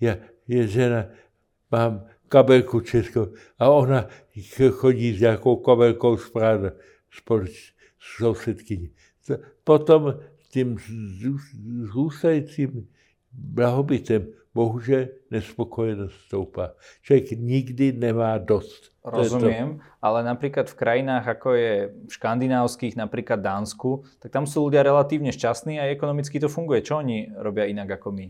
je, 0.00 0.22
je 0.48 0.66
žena, 0.66 1.06
mám 1.70 2.06
kabelku 2.28 2.80
českou 2.80 3.26
a 3.58 3.70
ona 3.70 4.08
chodí 4.70 5.16
s 5.16 5.20
nějakou 5.20 5.56
kabelkou 5.56 6.16
z 6.16 6.30
Prahy 6.30 6.70
společ, 8.00 8.16
s 8.16 8.16
sousedkyní. 8.16 8.90
Potom 9.64 10.14
tím 10.48 10.78
zrůstajícím 11.82 12.88
blahobytem 13.32 14.26
bohužel 14.54 15.06
nespokojenost 15.30 16.14
stoupá. 16.26 16.72
Člověk 17.02 17.30
nikdy 17.30 17.92
nemá 17.92 18.38
dost. 18.38 18.90
Rozumiem, 19.04 19.80
ale 20.02 20.20
napríklad 20.24 20.68
v 20.68 20.74
krajinách, 20.76 21.24
ako 21.24 21.56
je 21.56 21.88
v 21.88 22.12
škandinávských, 22.12 23.00
napríklad 23.00 23.40
Dánsku, 23.40 24.04
tak 24.20 24.28
tam 24.28 24.44
sú 24.44 24.68
ľudia 24.68 24.84
relatívne 24.84 25.32
šťastní 25.32 25.80
a 25.80 25.88
ekonomicky 25.88 26.36
to 26.36 26.52
funguje. 26.52 26.84
Čo 26.84 27.00
oni 27.00 27.32
robia 27.32 27.64
inak 27.64 27.96
ako 27.96 28.12
my? 28.12 28.28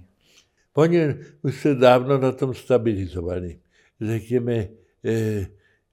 Oni 0.78 0.98
už 1.42 1.54
se 1.60 1.74
dávno 1.74 2.18
na 2.18 2.32
tom 2.32 2.54
stabilizovali. 2.54 3.58
Řekněme, 4.00 4.68
eh, 5.04 5.46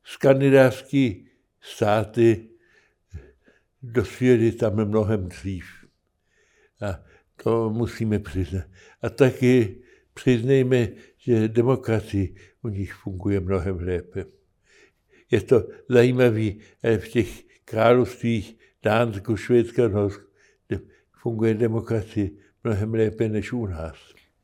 skandinávské 0.03 1.25
státy 1.57 2.56
dospěli 3.91 4.51
tam 4.51 4.85
mnohem 4.85 5.27
dřív. 5.27 5.65
A 6.81 6.99
to 7.43 7.69
musíme 7.69 8.19
přiznat. 8.19 8.65
A 9.01 9.09
taky 9.09 9.81
přiznejme, 10.13 10.87
že 11.17 11.47
demokracie 11.47 12.27
u 12.61 12.67
nich 12.67 12.93
funguje 12.93 13.39
mnohem 13.39 13.79
lépe. 13.79 14.25
Je 15.31 15.41
to 15.41 15.67
zajímavé 15.89 16.51
v 16.97 17.07
těch 17.07 17.43
královstvích 17.65 18.57
Dánsku, 18.83 19.37
Švédska, 19.37 19.87
Norsku, 19.87 20.27
funguje 21.11 21.53
demokracie 21.53 22.29
mnohem 22.63 22.93
lépe 22.93 23.29
než 23.29 23.53
u 23.53 23.65
nás. 23.65 23.97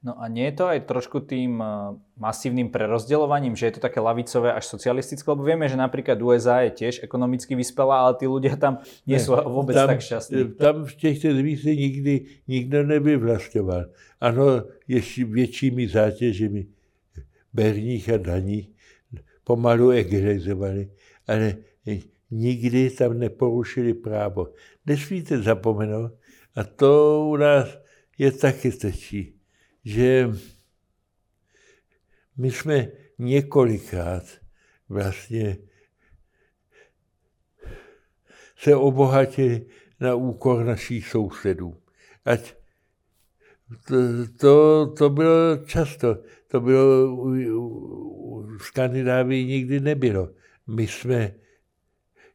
No 0.04 0.20
a 0.20 0.28
nie 0.28 0.52
je 0.52 0.60
to 0.60 0.68
aj 0.68 0.84
trošku 0.84 1.24
tým 1.24 1.64
eh, 1.64 1.96
masívnym 2.20 2.68
prerozdeľovaním, 2.68 3.56
že 3.56 3.72
je 3.72 3.80
to 3.80 3.86
také 3.88 4.04
lavicové 4.04 4.52
až 4.52 4.68
socialistické, 4.68 5.24
lebo 5.32 5.48
vieme, 5.48 5.64
že 5.72 5.80
napríklad 5.80 6.20
USA 6.20 6.68
je 6.68 6.76
tiež 6.76 7.08
ekonomicky 7.08 7.56
vyspelá, 7.56 8.04
ale 8.04 8.20
tí 8.20 8.28
ľudia 8.28 8.60
tam 8.60 8.84
nie 9.08 9.16
sú 9.16 9.32
vôbec 9.32 9.80
tam, 9.80 9.88
tak 9.88 10.04
šťastní. 10.04 10.60
Tam 10.60 10.84
v 10.84 10.94
těchto 10.96 11.28
zemích 11.32 11.60
se 11.60 11.72
nikdy 11.76 12.14
nikdo 12.48 12.84
nevyvlastňoval. 12.84 13.84
Ano, 14.22 14.46
ještě 14.88 15.26
většími 15.26 15.88
zátěžemi 15.88 16.68
berních 17.54 18.10
a 18.10 18.18
daní 18.18 18.76
pomalu 19.44 19.90
egalizovali, 19.90 20.92
ale 21.28 21.56
nikdy 22.32 22.90
tam 22.90 23.20
neporušili 23.20 23.94
právo. 23.94 24.52
Nesmíte 24.86 25.38
zapomenout, 25.38 26.12
a 26.56 26.64
to 26.64 27.24
u 27.32 27.36
nás 27.36 27.68
je 28.18 28.32
taky 28.32 28.72
tečí 28.72 29.33
že 29.84 30.30
my 32.38 32.52
jsme 32.52 32.88
několikrát 33.20 34.24
vlastně 34.90 35.58
se 38.58 38.76
obohatili 38.76 39.66
na 40.00 40.16
úkor 40.16 40.66
našich 40.66 41.08
sousedů. 41.08 41.78
ať 42.26 42.56
to, 43.88 43.96
to, 44.38 44.86
to 44.98 45.10
bylo 45.10 45.58
často. 45.66 46.24
To 46.48 46.62
bylo 46.62 47.16
u, 47.16 47.30
u, 47.60 48.58
v 48.58 48.64
Skandinávii 48.64 49.46
nikdy 49.46 49.80
nebylo. 49.80 50.30
My 50.68 50.88
jsme, 50.88 51.36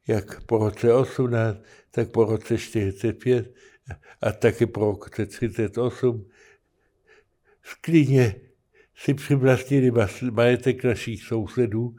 jak 0.06 0.44
po 0.44 0.58
roce 0.58 0.94
18, 0.94 1.58
tak 1.90 2.10
po 2.10 2.24
roce 2.24 2.58
45 2.58 3.54
a 4.20 4.32
taky 4.32 4.66
po 4.66 4.80
roce 4.80 5.26
38 5.26 6.28
v 7.68 7.80
Klíně 7.80 8.34
si 8.96 9.14
přivlastnili 9.14 9.92
majetek 10.30 10.84
našich 10.84 11.22
sousedů, 11.22 11.96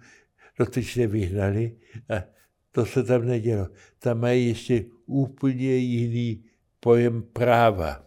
dotyčně 0.59 1.07
vyhnali 1.07 1.77
a 2.09 2.23
to 2.71 2.85
se 2.85 3.03
tam 3.03 3.25
nedělo. 3.25 3.67
Tam 3.99 4.19
mají 4.19 4.47
ještě 4.47 4.85
úplně 5.05 5.75
jiný 5.75 6.45
pojem 6.79 7.23
práva. 7.23 8.05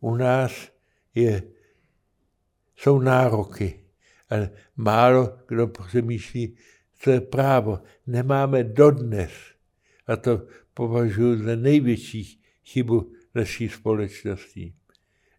U 0.00 0.16
nás 0.16 0.72
je, 1.14 1.42
jsou 2.76 2.98
nároky, 2.98 3.84
ale 4.28 4.50
málo 4.76 5.38
kdo 5.48 5.66
přemýšlí, 5.66 6.56
co 6.98 7.10
je 7.10 7.20
právo. 7.20 7.78
Nemáme 8.06 8.64
dodnes, 8.64 9.32
a 10.06 10.16
to 10.16 10.46
považuji 10.74 11.36
za 11.36 11.56
největší 11.56 12.42
chybu 12.64 13.12
naší 13.34 13.68
společnosti. 13.68 14.74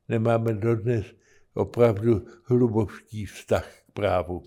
Nemáme 0.09 0.53
dodnes 0.53 1.05
opravdu 1.57 2.25
hluboký 2.43 3.25
vztah 3.25 3.65
k 3.65 3.91
právu. 3.93 4.43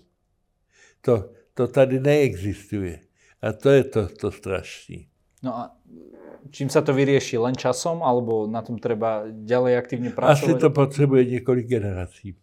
To, 1.01 1.29
to 1.53 1.67
tady 1.67 1.99
neexistuje. 1.99 2.99
A 3.41 3.53
to 3.53 3.69
je 3.69 3.83
to, 3.83 4.07
to 4.07 4.31
strašné. 4.31 5.11
No 5.43 5.57
a 5.57 5.63
čím 6.53 6.69
sa 6.69 6.85
to 6.85 6.93
vyrieši? 6.93 7.41
Len 7.41 7.57
časom? 7.57 8.05
Alebo 8.05 8.45
na 8.45 8.61
tom 8.61 8.77
treba 8.77 9.25
ďalej 9.27 9.73
aktívne 9.77 10.09
pracovať? 10.13 10.37
Asi 10.37 10.53
to 10.61 10.69
potřebuje 10.69 11.25
několik 11.25 11.67
generací. 11.67 12.37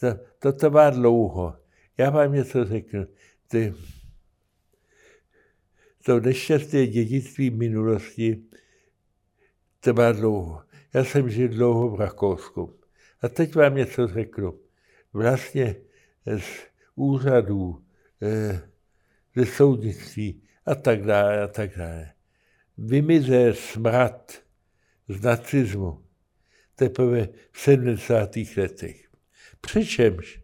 To, 0.00 0.14
to 0.38 0.52
trvá 0.52 0.90
dlouho. 0.90 1.54
Já 1.98 2.10
vám 2.10 2.32
něco 2.32 2.64
řeknu. 2.64 3.06
Ty, 3.50 3.74
to 6.04 6.20
nešťastné 6.20 6.86
dědictví 6.86 7.50
minulosti 7.50 8.42
trvá 9.80 10.12
dlouho. 10.12 10.62
Já 10.94 11.04
jsem 11.04 11.30
žil 11.30 11.48
dlouho 11.48 11.88
v 11.88 12.00
Rakousku. 12.00 12.83
A 13.24 13.28
teď 13.28 13.54
vám 13.54 13.74
něco 13.74 14.08
řeknu. 14.08 14.58
Vlastně 15.12 15.76
z 16.38 16.44
úřadů, 16.94 17.84
eh, 18.22 18.60
ze 19.36 19.46
soudnictví 19.46 20.42
a 20.66 20.74
tak 20.74 21.02
dále 21.02 21.42
a 21.42 21.48
tak 21.48 21.78
dále. 21.78 22.12
Vymize 22.78 23.54
smrad 23.54 24.32
z 25.08 25.20
nacismu 25.20 26.04
teprve 26.76 27.28
v 27.52 27.60
70. 27.60 28.56
letech. 28.56 29.08
Přičemž 29.60 30.40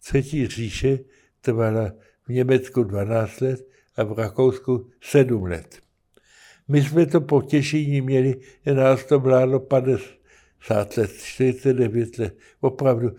třetí 0.00 0.46
říše 0.46 0.98
trvala 1.40 1.92
v 2.26 2.28
Německu 2.28 2.84
12 2.84 3.40
let 3.40 3.68
a 3.96 4.04
v 4.04 4.18
Rakousku 4.18 4.90
7 5.00 5.42
let. 5.42 5.80
My 6.68 6.82
jsme 6.82 7.06
to 7.06 7.20
potěšení 7.20 8.00
měli, 8.00 8.40
že 8.66 8.74
nás 8.74 9.04
to 9.04 9.20
vládlo 9.20 9.60
50 9.60 10.23
let, 10.96 11.10
49 11.16 12.18
let, 12.18 12.36
opravdu, 12.60 13.10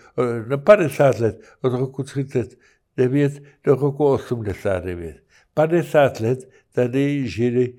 no 0.47 0.57
50 0.57 1.19
let, 1.19 1.41
od 1.61 1.73
roku 1.73 2.03
39 2.03 3.43
do 3.63 3.75
roku 3.75 4.05
89. 4.05 5.23
50 5.53 6.19
let 6.19 6.49
tady 6.71 7.27
žili 7.27 7.73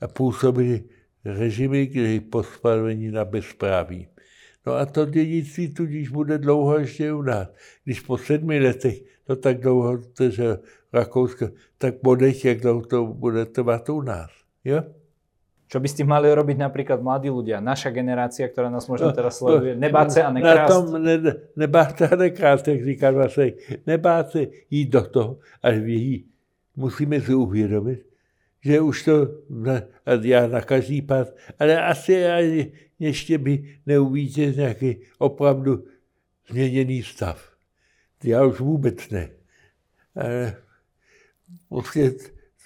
a 0.00 0.08
působili 0.08 0.84
režimy, 1.24 1.86
kdy 1.86 2.20
pospalení 2.20 3.10
na 3.10 3.24
bezpráví. 3.24 4.08
No 4.66 4.74
a 4.74 4.86
to 4.86 5.06
dědictví 5.06 5.74
tudíž 5.74 6.08
bude 6.08 6.38
dlouho 6.38 6.78
ještě 6.78 7.12
u 7.12 7.22
nás. 7.22 7.48
Když 7.84 8.00
po 8.00 8.18
sedmi 8.18 8.58
letech 8.60 9.02
to 9.24 9.36
tak 9.36 9.60
dlouho, 9.60 9.98
že 10.28 10.58
Rakousko, 10.92 11.48
tak 11.78 11.94
podech, 11.94 12.44
jak 12.44 12.60
dlouho 12.60 12.86
to 12.86 13.06
bude 13.06 13.44
trvat 13.44 13.88
u 13.88 14.02
nás. 14.02 14.30
Jo? 14.64 14.82
Čo 15.68 15.84
by 15.84 15.88
ste 15.88 16.02
mali 16.08 16.32
robiť 16.32 16.56
napríklad 16.56 17.04
mladí 17.04 17.28
ľudia, 17.28 17.60
naša 17.60 17.92
generácia, 17.92 18.48
ktorá 18.48 18.72
nás 18.72 18.88
možno 18.88 19.12
no, 19.12 19.16
teraz 19.16 19.36
sleduje, 19.40 19.76
nebáť 19.76 20.08
sa 20.08 20.20
a 20.26 20.30
nekrást? 20.32 20.64
Na 20.64 20.72
tom 20.72 20.84
ne, 20.96 21.16
nebáť 21.56 21.92
sa 21.92 22.06
a 22.08 22.16
nekrást, 22.16 22.64
jak 22.68 22.80
říká 22.84 23.12
Vasek. 23.12 23.84
Nebáť 23.84 24.26
sa 24.32 24.40
jít 24.72 24.88
do 24.88 25.02
toho, 25.04 25.30
až 25.60 25.76
vyjí 25.78 26.28
musíme 26.78 27.20
si 27.20 27.34
uvědomit, 27.34 28.06
že 28.64 28.80
už 28.80 29.04
to, 29.04 29.28
na, 29.50 29.82
já 30.20 30.46
na 30.46 30.60
každý 30.60 31.02
pád, 31.02 31.28
ale 31.58 31.82
asi 31.82 32.26
ani 32.26 32.72
ještě 32.98 33.38
by 33.38 33.78
neuvíte 33.86 34.40
nějaký 34.40 34.96
opravdu 35.18 35.84
změněný 36.50 37.02
stav. 37.02 37.52
Já 38.24 38.44
už 38.44 38.60
vůbec 38.60 39.10
ne. 39.10 39.30
Ale 40.14 40.56
prostě 41.68 42.12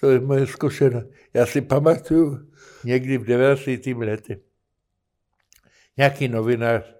to 0.03 0.11
je 0.11 0.19
moje 0.19 0.47
zkušenost. 0.47 1.07
Já 1.33 1.45
si 1.45 1.61
pamatuju 1.61 2.51
někdy 2.83 3.17
v 3.17 3.25
90. 3.25 3.87
letech, 3.87 4.39
nějaký 5.97 6.27
novinář 6.27 6.95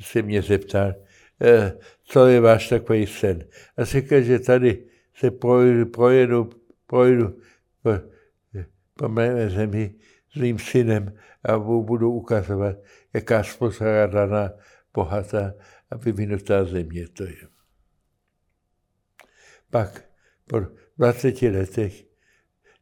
se 0.00 0.22
mě 0.22 0.42
zeptal, 0.42 0.94
eh, 1.40 1.78
co 2.04 2.26
je 2.26 2.40
váš 2.40 2.68
takový 2.68 3.06
sen. 3.06 3.48
A 3.76 3.84
řekl, 3.84 4.20
že 4.20 4.38
tady 4.38 4.84
se 5.14 5.30
projedu, 5.30 5.86
projedu, 5.86 6.50
projedu 6.86 7.40
po, 7.82 7.90
po 8.94 9.08
mé 9.08 9.50
zemi 9.50 9.94
s 10.32 10.36
mým 10.36 10.58
synem 10.58 11.16
a 11.44 11.58
budu 11.58 12.12
ukazovat, 12.12 12.76
jaká 13.14 13.44
spořádaná, 13.44 14.52
bohatá 14.94 15.54
a 15.90 15.96
vyvinutá 15.96 16.64
země 16.64 17.08
to 17.08 17.24
je. 17.24 17.48
Pak 19.70 20.04
po 20.46 20.60
20 20.98 21.42
letech 21.42 22.11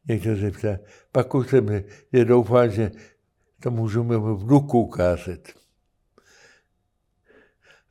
někdo 0.07 0.35
zeptá, 0.35 0.79
pak 1.11 1.35
už 1.35 1.49
jsem, 1.49 1.83
že 2.13 2.25
doufám, 2.25 2.69
že 2.69 2.91
to 3.59 3.71
můžu 3.71 4.03
mému 4.03 4.35
vnuku 4.35 4.81
ukázat. 4.81 5.39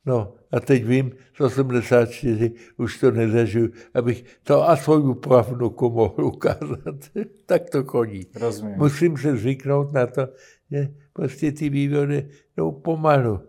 No 0.05 0.33
a 0.51 0.59
teď 0.59 0.85
vím, 0.85 1.11
z 1.37 1.41
84 1.41 2.53
už 2.77 2.99
to 2.99 3.11
nezažiju, 3.11 3.69
abych 3.93 4.23
to 4.43 4.69
a 4.69 4.75
svou 4.75 5.13
pravnuku 5.13 5.89
mohl 5.89 6.25
ukázat. 6.25 6.95
tak 7.45 7.69
to 7.69 7.83
chodí. 7.83 8.27
Rozumím. 8.35 8.77
Musím 8.77 9.17
se 9.17 9.37
zvyknout 9.37 9.93
na 9.93 10.07
to, 10.07 10.27
že 10.71 10.93
prostě 11.13 11.51
ty 11.51 11.69
vývody 11.69 12.29
jdou 12.57 12.71
pomalu. 12.71 13.39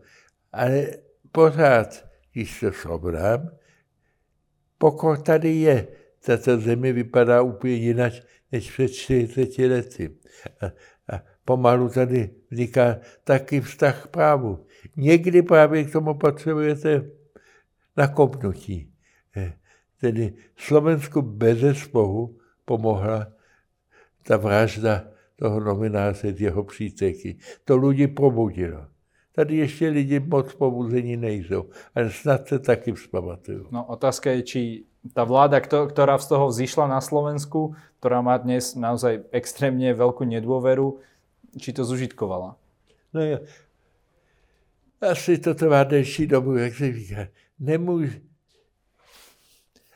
Ale 0.53 0.87
pořád, 1.33 2.07
když 2.33 2.61
to 2.61 2.72
srovnám, 2.72 3.51
pokud 4.79 5.22
tady 5.22 5.55
je, 5.55 5.87
tato 6.26 6.61
země 6.61 6.92
vypadá 6.92 7.42
úplně 7.42 7.74
jinak 7.74 8.12
než 8.52 8.70
před 8.70 8.88
40 8.88 9.58
lety. 9.58 10.11
A, 10.61 10.66
a 11.14 11.22
pomalu 11.44 11.88
tady 11.88 12.30
vzniká 12.50 12.96
taky 13.24 13.61
vztah 13.61 14.04
k 14.04 14.06
právu. 14.06 14.66
Někdy 14.96 15.42
právě 15.42 15.85
k 15.85 15.92
tomu 15.92 16.14
potřebujete 16.14 17.11
nakopnutí. 17.96 18.92
Eh, 19.37 19.52
tedy 20.00 20.35
Slovensku 20.56 21.22
bez 21.22 21.78
spohu 21.78 22.38
pomohla 22.64 23.26
ta 24.22 24.37
vražda 24.37 25.04
toho 25.37 25.61
novináře, 25.61 26.35
jeho 26.38 26.64
příteky. 26.64 27.38
To 27.64 27.76
lidi 27.76 28.06
probudilo. 28.06 28.87
Tady 29.32 29.56
ještě 29.56 29.88
lidi 29.88 30.20
moc 30.20 30.54
pobuzení 30.54 31.16
nejsou, 31.16 31.70
ale 31.94 32.11
snad 32.11 32.48
se 32.48 32.58
taky 32.58 32.92
vzpamatujú. 32.92 33.66
No 33.70 33.85
otázka 33.85 34.30
je, 34.30 34.42
či 34.42 34.85
tá 35.11 35.27
vláda, 35.27 35.59
ktorá 35.59 36.15
z 36.23 36.27
toho 36.31 36.47
vzýšla 36.47 36.87
na 36.87 37.03
Slovensku, 37.03 37.75
ktorá 37.99 38.23
má 38.23 38.38
dnes 38.38 38.79
naozaj 38.79 39.27
extrémne 39.35 39.91
veľkú 39.91 40.23
nedôveru, 40.23 41.03
či 41.59 41.75
to 41.75 41.83
zužitkovala? 41.83 42.55
No 43.11 43.21
jo, 43.21 43.38
asi 45.03 45.38
to 45.38 45.55
trvá 45.55 45.85
delší 45.85 46.27
dobu, 46.27 46.57
jak 46.57 46.75
se 46.75 46.92
říká. 46.92 47.29
Nemůžu. 47.59 48.19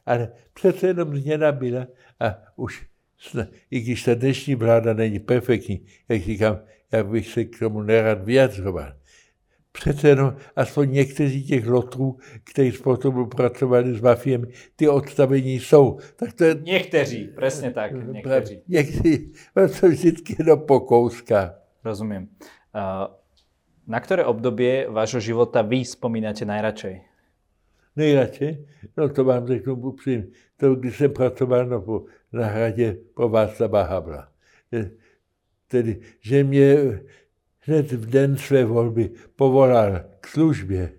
Ale 0.07 0.33
přece 0.55 0.87
jenom 0.87 1.17
změna 1.17 1.53
byla 1.53 1.87
a 2.21 2.35
už, 2.57 2.87
i 3.71 3.81
když 3.81 4.03
ta 4.03 4.15
dnešní 4.15 4.55
vláda 4.55 4.95
není 4.95 5.19
perfektní, 5.19 5.87
jak 6.09 6.23
říkám, 6.23 6.59
já 6.93 7.05
bych 7.05 7.29
se 7.29 7.45
k 7.45 7.59
tomu 7.59 7.83
nerad 7.83 8.25
vyjadřoval. 8.25 8.93
Přece 9.77 10.09
jenom 10.09 10.37
aspoň 10.57 10.91
někteří 10.91 11.45
těch 11.45 11.66
lotrů, 11.66 12.16
kteří 12.45 12.72
potom 12.79 13.29
pracovali 13.29 13.95
s 13.95 14.01
mafiemi, 14.01 14.47
ty 14.77 14.89
odstavení 14.89 15.61
jsou. 15.61 15.99
Tak 16.16 16.33
to 16.33 16.45
je... 16.45 16.55
Někteří, 16.55 17.29
přesně 17.37 17.70
tak, 17.70 17.93
někteří. 17.93 18.62
Někteří, 18.68 19.33
to 19.81 19.89
vždycky 19.89 20.45
do 20.45 20.57
pokouska. 20.57 21.55
Rozumím. 21.85 22.29
Na 23.87 24.03
ktoré 24.03 24.27
obdobie 24.27 24.91
vášho 24.91 25.20
života 25.20 25.62
vy 25.62 25.87
najradšej? 26.45 26.97
Nejradšej? 27.97 28.66
No 28.97 29.09
to 29.09 29.24
vám 29.24 29.47
řeknu 29.47 29.74
upřímně. 29.74 30.27
To, 30.57 30.74
když 30.74 30.97
jsem 30.97 31.12
pracoval 31.12 31.66
na, 31.66 31.79
na 32.33 32.47
hradě 32.47 32.97
pro 33.14 33.29
Václava 33.29 33.83
Havla. 33.83 34.29
Tedy, 35.68 36.01
že 36.20 36.45
mě 36.45 36.77
hned 37.67 37.93
v 37.93 38.07
den 38.07 38.37
své 38.37 38.64
volby 38.64 39.11
povolal 39.37 40.01
k 40.21 40.27
službě 40.27 40.93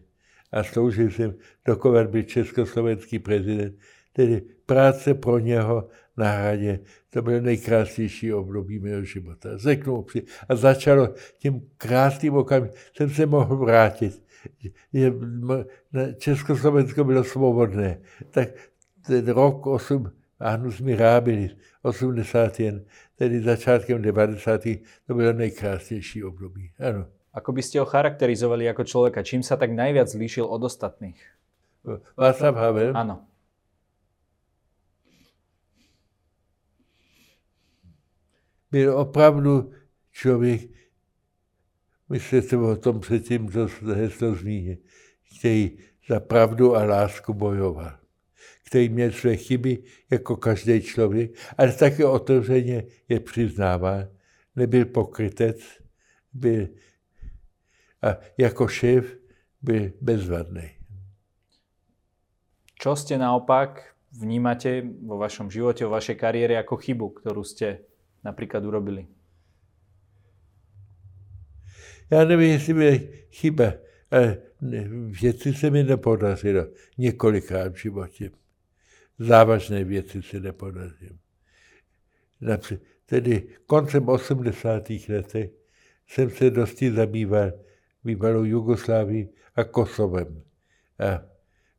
a 0.52 0.64
sloužil 0.64 1.12
jsem, 1.12 1.36
dokud 1.66 2.08
byl 2.08 2.24
československý 2.24 3.20
prezident. 3.20 3.76
Tedy 4.14 4.42
práce 4.66 5.14
pro 5.14 5.40
něho 5.40 5.88
na 6.18 6.32
hradě, 6.32 6.80
to 7.10 7.22
bylo 7.22 7.42
nejkrásnější 7.42 8.34
období 8.34 8.80
mého 8.80 9.04
života. 9.04 9.50
Řeknu 9.58 10.06
si. 10.12 10.24
A 10.50 10.56
začalo 10.56 11.14
tím 11.38 11.62
krásným 11.78 12.34
okamžikem, 12.34 12.80
jsem 12.94 13.10
se 13.10 13.26
mohl 13.26 13.56
vrátit. 13.56 14.24
Československo 16.18 17.04
bylo 17.04 17.24
svobodné. 17.24 18.02
Tak 18.32 18.50
ten 19.02 19.28
rok 19.28 19.68
8, 19.68 20.12
Ahnus 20.40 20.80
Mirabilis, 20.80 21.58
80 21.82 22.60
jen, 22.60 22.86
tedy 23.16 23.42
začátkem 23.42 24.02
90. 24.02 24.62
to 25.08 25.14
bylo 25.14 25.34
nejkrásnější 25.34 26.24
období. 26.24 26.72
Ano. 26.80 27.06
Ako 27.34 27.54
by 27.54 27.62
ste 27.62 27.78
ho 27.78 27.86
charakterizovali 27.86 28.66
ako 28.66 28.82
človeka? 28.82 29.22
Čím 29.22 29.46
sa 29.46 29.62
tak 29.62 29.70
najviac 29.70 30.10
zlíšil 30.10 30.46
od 30.46 30.58
ostatných? 30.58 31.22
Václav 32.18 32.56
Havel? 32.58 32.98
Áno. 32.98 33.30
Byl 38.72 38.98
opravdu 38.98 39.72
člověk, 40.12 40.62
myslíte 42.10 42.58
o 42.58 42.76
tom 42.76 43.00
předtím, 43.00 43.52
co 43.52 43.70
heslo 43.94 44.36
zmíně, 44.36 44.78
který 45.38 45.78
za 46.10 46.20
pravdu 46.20 46.76
a 46.76 46.84
lásku 46.84 47.34
bojoval 47.34 48.07
který 48.66 48.90
měl 48.90 49.12
své 49.12 49.36
chyby 49.36 49.84
jako 50.12 50.36
každý 50.36 50.82
člověk, 50.82 51.32
ale 51.58 51.74
také 51.74 52.06
otevřeně 52.06 52.84
je 53.10 53.20
přiznává. 53.20 54.08
Nebyl 54.56 54.86
pokrytec, 54.86 55.60
byl 56.34 56.68
a 58.02 58.18
jako 58.38 58.68
šéf 58.68 59.18
byl 59.62 59.92
bezvadný. 60.02 60.78
Čo 62.78 62.94
ste 62.94 63.18
naopak 63.18 63.98
vnímate 64.14 64.86
vo 64.86 65.18
vašom 65.18 65.50
živote, 65.50 65.82
vo 65.82 65.98
vašej 65.98 66.14
kariére 66.14 66.62
ako 66.62 66.78
chybu, 66.78 67.10
ktorú 67.10 67.42
ste 67.42 67.82
napríklad 68.22 68.62
urobili? 68.62 69.10
Já 72.10 72.24
nevím, 72.24 72.50
jestli 72.52 72.74
byla 72.74 73.00
chyba, 73.32 73.74
ale 74.12 74.38
věci 75.22 75.54
se 75.54 75.70
mi 75.70 75.84
nepodařilo 75.84 76.68
několikrát 76.98 77.74
v 77.74 77.82
životě 77.82 78.32
závažné 79.20 79.84
věci 79.84 80.22
se 80.22 80.40
nepodařím. 80.40 81.20
Tedy 83.06 83.48
koncem 83.66 84.10
80. 84.10 84.90
letech 85.10 85.52
jsem 86.08 86.30
se 86.30 86.50
dosti 86.50 86.92
zabýval 86.92 87.52
bývalou 88.04 88.44
Jugoslávii 88.44 89.30
a 89.56 89.64
Kosovem. 89.64 90.44
A 91.00 91.22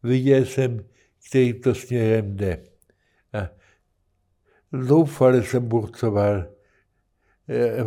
viděl 0.02 0.44
jsem, 0.44 0.84
kterým 1.28 1.60
to 1.60 1.74
směrem 1.74 2.36
jde. 2.36 2.64
A 3.32 3.48
zoufale 4.72 5.42
jsem 5.42 5.68
burcoval 5.68 6.46
eh, 7.48 7.84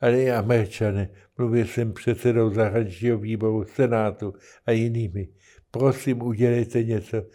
ale 0.00 0.22
i 0.22 0.30
Američané. 0.30 1.10
Mluvil 1.38 1.66
jsem 1.66 1.92
předsedou 1.92 2.54
zahraničního 2.54 3.18
výboru 3.18 3.64
Senátu 3.64 4.34
a 4.66 4.70
jinými. 4.70 5.28
Prosím, 5.70 6.22
udělejte 6.22 6.84
něco 6.84 7.26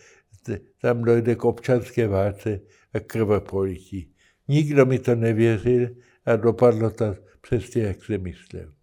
tam 0.81 1.01
dojde 1.01 1.35
k 1.35 1.45
občanské 1.45 2.07
válce 2.07 2.59
a 2.93 2.99
krvoprolití. 2.99 4.13
Nikdo 4.47 4.85
mi 4.85 4.99
to 4.99 5.15
nevěřil 5.15 5.89
a 6.25 6.35
dopadlo 6.35 6.89
to 6.89 7.15
přesně, 7.41 7.83
jak 7.83 8.03
jsem 8.03 8.23
myslel. 8.23 8.73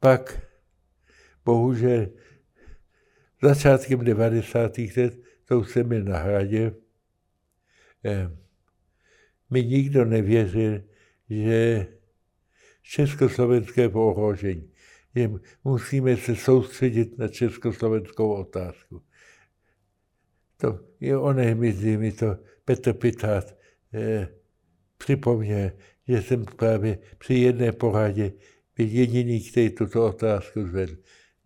Pak, 0.00 0.40
bohužel, 1.44 2.06
začátkem 3.42 4.04
90. 4.04 4.78
let, 4.96 5.18
to 5.44 5.60
už 5.60 5.70
jsem 5.70 5.88
byl 5.88 6.04
na 6.04 6.18
hradě, 6.18 6.72
eh, 8.04 8.30
mi 9.50 9.64
nikdo 9.64 10.04
nevěřil, 10.04 10.82
že 11.30 11.86
československé 12.90 13.88
ohrožení, 13.88 14.70
že 15.16 15.30
musíme 15.64 16.16
se 16.16 16.36
soustředit 16.36 17.18
na 17.18 17.28
československou 17.28 18.34
otázku. 18.34 19.02
To 20.56 20.78
je 21.00 21.18
oné 21.18 21.54
mi, 21.54 21.72
mi 21.96 22.12
to 22.12 22.36
Petr 22.64 22.92
Pitát 22.92 23.56
eh, 23.94 24.28
připomněl, 24.98 25.70
že 26.08 26.22
jsem 26.22 26.44
právě 26.44 26.98
při 27.18 27.34
jedné 27.34 27.72
poradě 27.72 28.32
byl 28.76 28.86
jediný, 28.86 29.50
který 29.50 29.70
tuto 29.70 30.06
otázku 30.06 30.66
zvedl. 30.66 30.96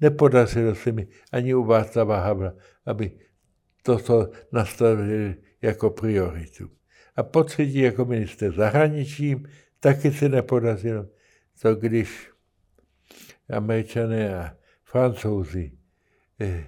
Nepodařilo 0.00 0.74
se 0.74 0.92
mi 0.92 1.08
ani 1.32 1.54
u 1.54 1.64
Václava 1.64 2.20
Havla, 2.20 2.54
aby 2.86 3.10
toto 3.82 4.30
nastavil 4.52 5.34
jako 5.62 5.90
prioritu. 5.90 6.70
A 7.16 7.22
po 7.22 7.44
třetí 7.44 7.78
jako 7.78 8.04
minister 8.04 8.52
zahraničím 8.52 9.46
taky 9.80 10.12
se 10.12 10.28
nepodařilo. 10.28 11.06
To 11.62 11.74
když 11.74 12.30
američané 13.48 14.38
a 14.38 14.56
francouzi, 14.84 15.72
eh, 16.40 16.66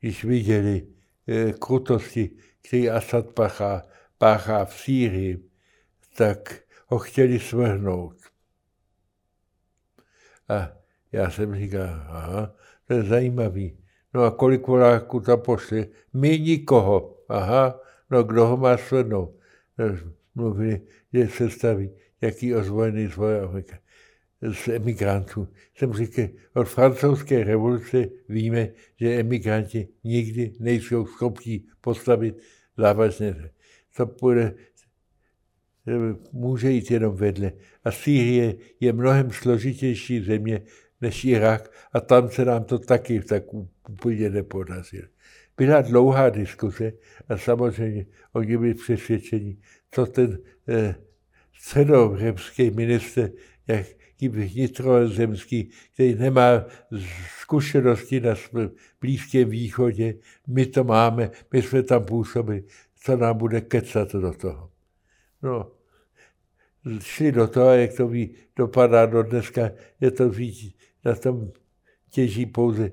když 0.00 0.24
viděli, 0.24 0.86
Eh, 1.30 1.52
krutosti, 1.52 2.30
který 2.62 2.90
Asad 2.90 3.26
páchá, 3.26 3.86
páchá 4.18 4.64
v 4.64 4.74
Sýrii, 4.74 5.50
tak 6.16 6.60
ho 6.86 6.98
chtěli 6.98 7.38
svrhnout. 7.38 8.16
A 10.48 10.72
já 11.12 11.30
jsem 11.30 11.54
říkal, 11.54 11.86
aha, 12.08 12.54
to 12.86 12.94
je 12.94 13.02
zajímavý. 13.02 13.78
No 14.14 14.22
a 14.22 14.30
kolik 14.30 14.66
voláků 14.66 15.20
tam 15.20 15.40
pošli? 15.40 15.88
My 16.12 16.38
nikoho. 16.38 17.16
Aha, 17.28 17.80
no 18.10 18.22
kdo 18.22 18.46
ho 18.46 18.56
má 18.56 18.76
svrhnout? 18.76 19.36
No, 19.78 19.86
mluvili, 20.34 20.80
že 21.12 21.28
se 21.28 21.50
staví, 21.50 21.90
jaký 22.20 22.54
ozvojený 22.54 23.06
zvoje 23.06 23.40
Amerika 23.40 23.78
z 24.42 24.68
emigrantů. 24.68 25.48
Jsem 25.74 25.92
říkal, 25.92 26.28
od 26.54 26.68
francouzské 26.68 27.44
revoluce 27.44 28.08
víme, 28.28 28.68
že 29.00 29.20
emigranti 29.20 29.88
nikdy 30.04 30.52
nejsou 30.60 31.06
schopni 31.06 31.62
postavit 31.80 32.36
závažné. 32.76 33.50
To 33.96 34.06
bude, 34.06 34.54
může 36.32 36.70
jít 36.70 36.90
jenom 36.90 37.16
vedle. 37.16 37.52
A 37.84 37.90
Sýrie 37.90 38.54
je 38.80 38.92
mnohem 38.92 39.30
složitější 39.30 40.20
země 40.20 40.62
než 41.00 41.24
Irak 41.24 41.72
a 41.92 42.00
tam 42.00 42.30
se 42.30 42.44
nám 42.44 42.64
to 42.64 42.78
taky 42.78 43.20
tak 43.20 43.54
úplně 43.88 44.30
nepodařilo. 44.30 45.08
Byla 45.56 45.82
dlouhá 45.82 46.30
diskuse 46.30 46.92
a 47.28 47.38
samozřejmě 47.38 48.06
oni 48.32 48.56
byli 48.58 48.74
přesvědčeni, 48.74 49.56
co 49.90 50.06
ten 50.06 50.38
eh, 50.68 50.94
středoevropský 51.52 52.70
minister, 52.70 53.30
jak 53.66 53.86
vnitrozemský, 54.28 55.70
který 55.94 56.14
nemá 56.14 56.64
zkušenosti 57.40 58.20
na 58.20 58.34
Blízkém 59.00 59.50
východě. 59.50 60.14
My 60.46 60.66
to 60.66 60.84
máme, 60.84 61.30
my 61.52 61.62
jsme 61.62 61.82
tam 61.82 62.04
působili. 62.04 62.64
Co 63.02 63.16
nám 63.16 63.38
bude 63.38 63.60
kecat 63.60 64.12
do 64.12 64.32
toho? 64.32 64.70
No, 65.42 65.72
šli 67.00 67.32
do 67.32 67.46
toho, 67.46 67.70
jak 67.70 67.92
to 67.92 68.08
ví, 68.08 68.34
dopadá 68.56 69.06
do 69.06 69.22
dneska, 69.22 69.70
je 70.00 70.10
to 70.10 70.28
víc, 70.28 70.76
na 71.04 71.14
tom 71.14 71.52
těží 72.10 72.46
pouze 72.46 72.92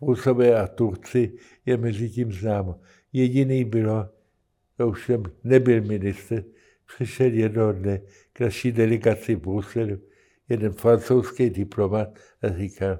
Rusové 0.00 0.60
a 0.60 0.66
Turci, 0.66 1.32
je 1.66 1.76
mezi 1.76 2.10
tím 2.10 2.32
známo. 2.32 2.80
Jediný 3.12 3.64
bylo, 3.64 4.08
to 4.76 4.88
už 4.88 5.06
jsem 5.06 5.22
nebyl 5.44 5.82
minister, 5.82 6.44
přišel 6.94 7.32
jednoho 7.32 7.72
dne 7.72 8.00
k 8.32 8.40
naší 8.40 8.72
delegaci 8.72 9.34
v 9.34 9.40
Bruselu, 9.40 9.98
jeden 10.48 10.72
francouzský 10.72 11.50
diplomat 11.50 12.08
a 12.42 12.48
říkal, 12.48 12.98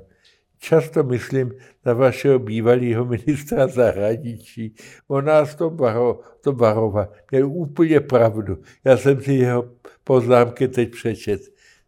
často 0.58 1.04
myslím 1.04 1.52
na 1.84 1.92
vašeho 1.92 2.38
bývalého 2.38 3.04
ministra 3.04 3.66
zahraničí. 3.66 4.74
On 5.08 5.24
nás 5.24 5.54
to, 5.54 5.70
baro, 5.70 6.20
to 6.40 6.52
baroval. 6.52 7.08
Měl 7.30 7.48
úplně 7.48 8.00
pravdu. 8.00 8.58
Já 8.84 8.96
jsem 8.96 9.20
si 9.20 9.32
jeho 9.32 9.70
poznámky 10.04 10.68
teď 10.68 10.90
přečet. 10.90 11.40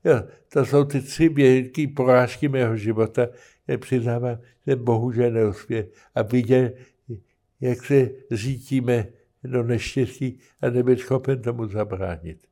Jo, 0.05 0.23
to 0.53 0.65
jsou 0.65 0.85
ty 0.85 1.01
tři 1.01 1.29
velké 1.29 1.87
porážky 1.97 2.49
mého 2.49 2.77
života. 2.77 3.29
Já 3.69 3.79
přiznávám, 3.79 4.39
že 4.67 4.77
bohužel 4.77 5.31
neuspěl. 5.31 5.85
A 6.15 6.23
viděl, 6.23 6.71
jak 7.61 7.85
se 7.85 8.11
řítíme 8.31 9.07
do 9.45 9.63
neštěstí 9.63 10.41
a 10.61 10.71
nebyl 10.71 10.97
schopen 10.97 11.43
tomu 11.43 11.67
zabránit. 11.67 12.48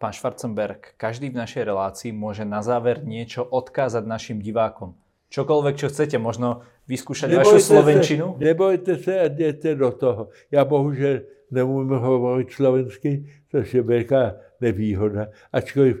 Pán 0.00 0.16
Schwarzenberg, 0.16 0.96
každý 0.96 1.28
v 1.28 1.44
našej 1.44 1.60
relácii 1.68 2.08
môže 2.16 2.40
na 2.48 2.64
záver 2.64 3.04
niečo 3.04 3.44
odkázať 3.44 4.08
našim 4.08 4.40
divákom. 4.40 4.96
Čokoľvek, 5.28 5.76
čo 5.76 5.92
chcete, 5.92 6.16
možno 6.16 6.64
vyskúšať 6.88 7.28
nebojte 7.28 7.44
vašu 7.44 7.60
slovenčinu? 7.60 8.26
Se, 8.32 8.44
nebojte 8.44 8.92
se 8.96 9.20
a 9.20 9.24
jděte 9.28 9.74
do 9.74 9.92
toho. 9.92 10.22
Já 10.50 10.64
bohužel 10.64 11.20
nemůžu 11.50 11.94
hovorit 11.94 12.50
slovensky, 12.50 13.28
což 13.50 13.74
je 13.74 13.82
velká 13.82 14.40
nevýhoda. 14.60 15.28
Ačkoliv 15.52 16.00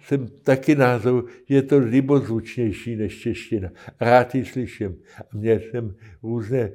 jsem 0.00 0.28
taky 0.46 0.74
názoru, 0.74 1.26
že 1.50 1.54
je 1.54 1.62
to 1.62 1.78
libozvučnější 1.78 2.96
než 2.96 3.20
čeština. 3.20 3.68
Rád 4.00 4.34
ji 4.34 4.44
slyším. 4.44 5.02
A 5.18 5.22
měl 5.34 5.58
jsem 5.58 5.94
různé 6.22 6.70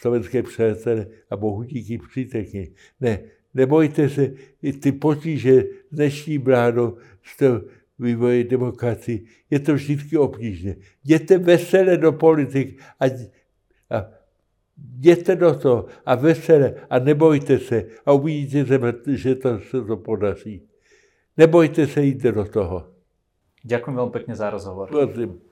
slovenské 0.00 0.42
přátelé 0.42 1.06
a 1.30 1.36
bohu 1.36 1.62
díky 1.62 1.98
přítekně. 1.98 2.66
Ne, 3.00 3.37
nebojte 3.54 4.08
se, 4.08 4.34
i 4.62 4.72
ty 4.72 4.92
potíže 4.92 5.64
dnešní 5.92 6.38
bráno 6.38 6.96
z 7.22 7.36
toho 7.36 7.60
vývoje 7.98 8.44
demokracii, 8.44 9.26
je 9.50 9.58
to 9.58 9.74
vždycky 9.74 10.18
obtížné. 10.18 10.76
Jděte 11.04 11.38
veselé 11.38 11.96
do 11.96 12.12
politik 12.12 12.80
a, 13.00 13.04
a 13.90 13.98
jděte 14.76 15.36
do 15.36 15.54
toho 15.54 15.86
a 16.06 16.14
veselé 16.14 16.74
a 16.90 16.98
nebojte 16.98 17.58
se 17.58 17.84
a 18.06 18.12
uvidíte, 18.12 18.66
že 19.06 19.34
to 19.34 19.60
se 19.60 19.82
to 19.84 19.96
podaří. 19.96 20.62
Nebojte 21.36 21.86
se, 21.86 22.02
jít 22.02 22.22
do 22.22 22.44
toho. 22.44 22.98
Ďakujem 23.66 23.94
veľmi 23.98 24.14
pekne 24.14 24.34
za 24.38 24.50
rozhovor. 24.50 24.86
Prosím. 24.86 25.47